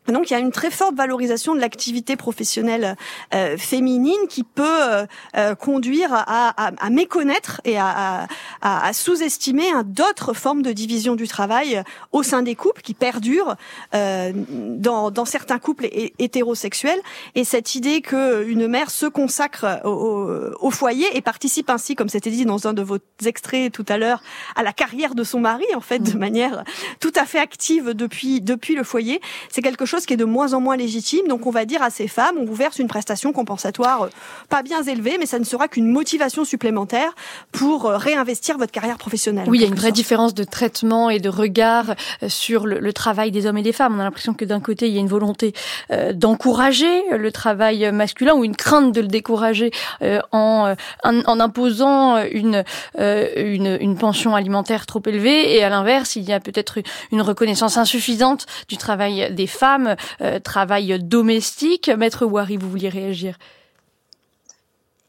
[0.08, 2.96] Donc il y a une très forte valorisation de l'activité professionnelle
[3.34, 8.26] euh, féminine qui peut euh, euh, conduire à, à- à méconnaître et à,
[8.60, 11.82] à- sous-estimer hein, d'autres formes de division du travail
[12.12, 13.56] au sein des couples qui perdurent
[13.94, 17.00] euh, dans, dans certains couples hé- hétérosexuels.
[17.34, 21.94] Et cette idée que une mère se consacre au, au- au foyer et participe ainsi,
[21.94, 24.22] comme c'était dit dans un de vos extraits tout à l'heure,
[24.54, 26.64] à la carrière de son mari en fait de manière
[27.00, 30.52] tout à fait active depuis depuis le foyer, c'est quelque chose qui est de moins
[30.52, 31.26] en moins légitime.
[31.28, 34.08] Donc on va dire à ces femmes, on vous verse une prestation compensatoire euh,
[34.48, 37.14] pas bien élevée, mais ça ne sera qu'une motivation supplémentaire
[37.52, 39.46] pour euh, réinvestir votre carrière professionnelle.
[39.48, 39.96] Oui, il y a une quelque vraie sorte.
[39.96, 43.72] différence de traitement et de regard euh, sur le, le travail des hommes et des
[43.72, 43.94] femmes.
[43.96, 45.52] On a l'impression que d'un côté, il y a une volonté
[45.90, 49.70] euh, d'encourager le travail masculin ou une crainte de le décourager
[50.02, 50.74] euh, en,
[51.04, 52.64] en, en imposant une,
[52.98, 55.54] euh, une, une pension alimentaire trop élevée.
[55.56, 56.78] Et à l'inverse, il y a peut-être
[57.12, 59.83] une reconnaissance insuffisante du travail des femmes,
[60.20, 61.88] euh, travail domestique.
[61.88, 63.36] Maître Wari, vous vouliez réagir?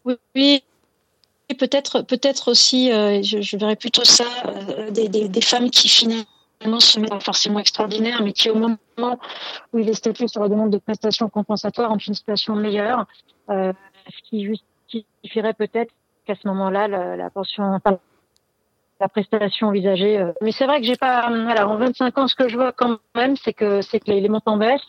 [0.05, 0.63] Oui.
[1.47, 6.99] Et peut-être, peut-être aussi, euh, je, verrais plutôt ça, euh, des, femmes qui finalement se
[6.99, 9.19] mettent forcément extraordinaires, mais qui au moment
[9.71, 13.05] où il est statué sur la demande de prestations compensatoires ont une situation meilleure,
[13.47, 15.93] ce qui justifierait peut-être
[16.26, 17.80] qu'à ce moment-là, la, pension,
[19.01, 20.17] la prestation envisagée.
[20.19, 20.31] euh.
[20.41, 22.71] Mais c'est vrai que j'ai pas, euh, voilà, en 25 ans, ce que je vois
[22.71, 24.79] quand même, c'est que c'est que les, les montants baissent.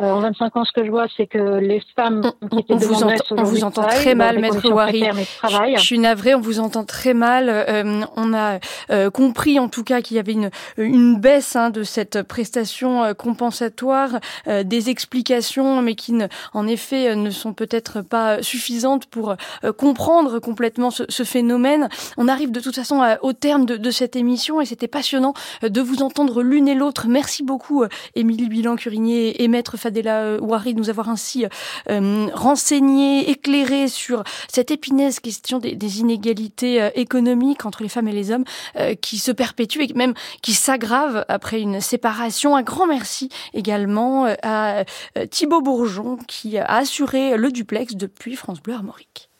[0.00, 2.76] Euh, en 25 ans, ce que je vois, c'est que les femmes qui étaient On
[2.78, 5.76] vous, entend, on vous entend très mal, des Maître mais travaillent.
[5.76, 7.50] Je suis navrée, on vous entend très mal.
[7.50, 8.58] Euh, on a
[8.90, 13.04] euh, compris en tout cas qu'il y avait une, une baisse hein, de cette prestation
[13.04, 18.42] euh, compensatoire, euh, des explications, mais qui ne, en effet euh, ne sont peut-être pas
[18.42, 19.34] suffisantes pour
[19.64, 21.88] euh, comprendre complètement ce, ce phénomène.
[22.16, 25.34] On arrive de toute façon à- au terme de, cette émission et c'était passionnant
[25.64, 27.08] euh, de vous entendre l'une et l'autre.
[27.08, 31.44] Merci beaucoup, euh, Émilie Bilan-Curinier et Maître Fadela euh, Ouari, de nous avoir ainsi
[31.90, 38.30] euh, renseigné, éclairé sur cette épineuse question des, inégalités économiques entre les femmes et les
[38.30, 38.44] hommes
[38.76, 42.54] euh, qui se perpétuent et même qui s'aggravent après une séparation.
[42.54, 44.84] Un grand merci également à
[45.30, 49.31] Thibaut Bourgeon qui a assuré le duplex depuis France Bleu Armorique.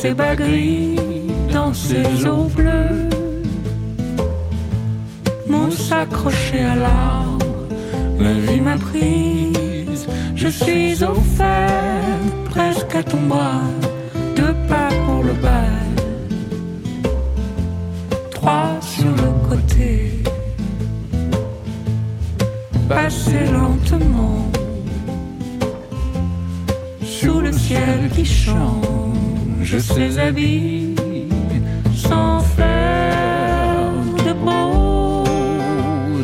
[0.00, 0.96] Ses bas gris,
[1.52, 3.10] dans ses eaux bleues
[5.46, 7.66] Mousse accrochée à l'arbre,
[8.18, 10.06] la vie m'a prise.
[10.34, 11.68] Je suis au fer,
[12.48, 13.68] presque à ton bras,
[14.36, 15.86] deux pas pour le bal,
[18.30, 20.22] trois sur le côté.
[22.88, 24.50] Passer lentement
[27.02, 28.24] sous le ciel qui
[29.70, 30.94] change ses habits
[31.94, 33.92] sans faire
[34.26, 35.24] de beaux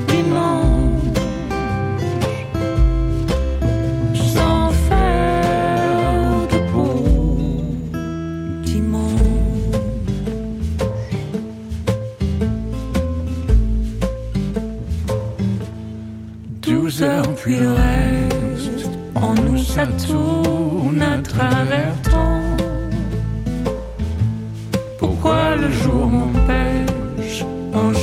[0.08, 1.20] dimanches,
[4.34, 7.62] sans faire de beaux
[8.64, 9.10] dimanches.
[16.62, 21.94] Douze heures puis le reste, en nous ça tourne à travers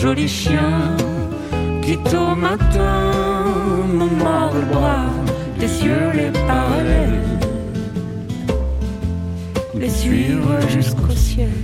[0.04, 0.98] joli chien,
[1.82, 3.14] qui au matin
[3.88, 5.06] me mord le bras,
[5.62, 7.30] les yeux les parallèles,
[9.74, 11.56] les suivre jusqu'au ciel.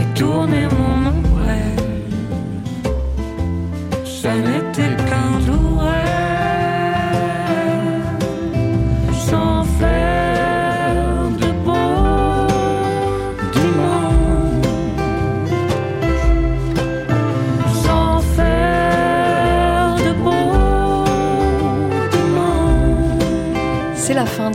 [0.00, 0.91] Et tourner mon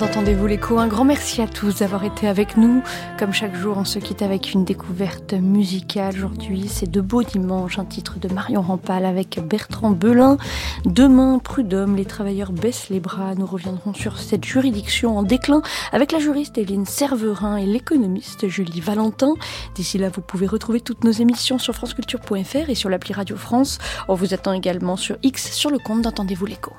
[0.08, 0.80] D'Entendez-vous l'écho.
[0.80, 2.82] Un grand merci à tous d'avoir été avec nous.
[3.20, 6.16] Comme chaque jour, on se quitte avec une découverte musicale.
[6.16, 10.38] Aujourd'hui, c'est De Beaux Dimanches, un titre de Marion Rampal avec Bertrand Belin.
[10.86, 13.36] Demain, Prud'homme, les travailleurs baissent les bras.
[13.36, 18.80] Nous reviendrons sur cette juridiction en déclin avec la juriste Hélène Serverin et l'économiste Julie
[18.80, 19.34] Valentin.
[19.76, 23.78] D'ici là, vous pouvez retrouver toutes nos émissions sur franceculture.fr et sur l'appli Radio France.
[24.08, 26.72] On vous attend également sur X sur le compte d'Entendez-vous l'écho.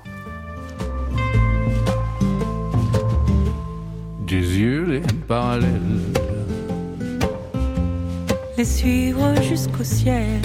[4.28, 5.70] Des yeux les parallèles.
[8.58, 10.42] Les suivre jusqu'au ciel.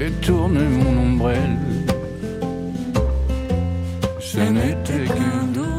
[0.00, 1.58] Et tourner mon ombrelle.
[4.20, 5.73] Ce n'était qu'un doux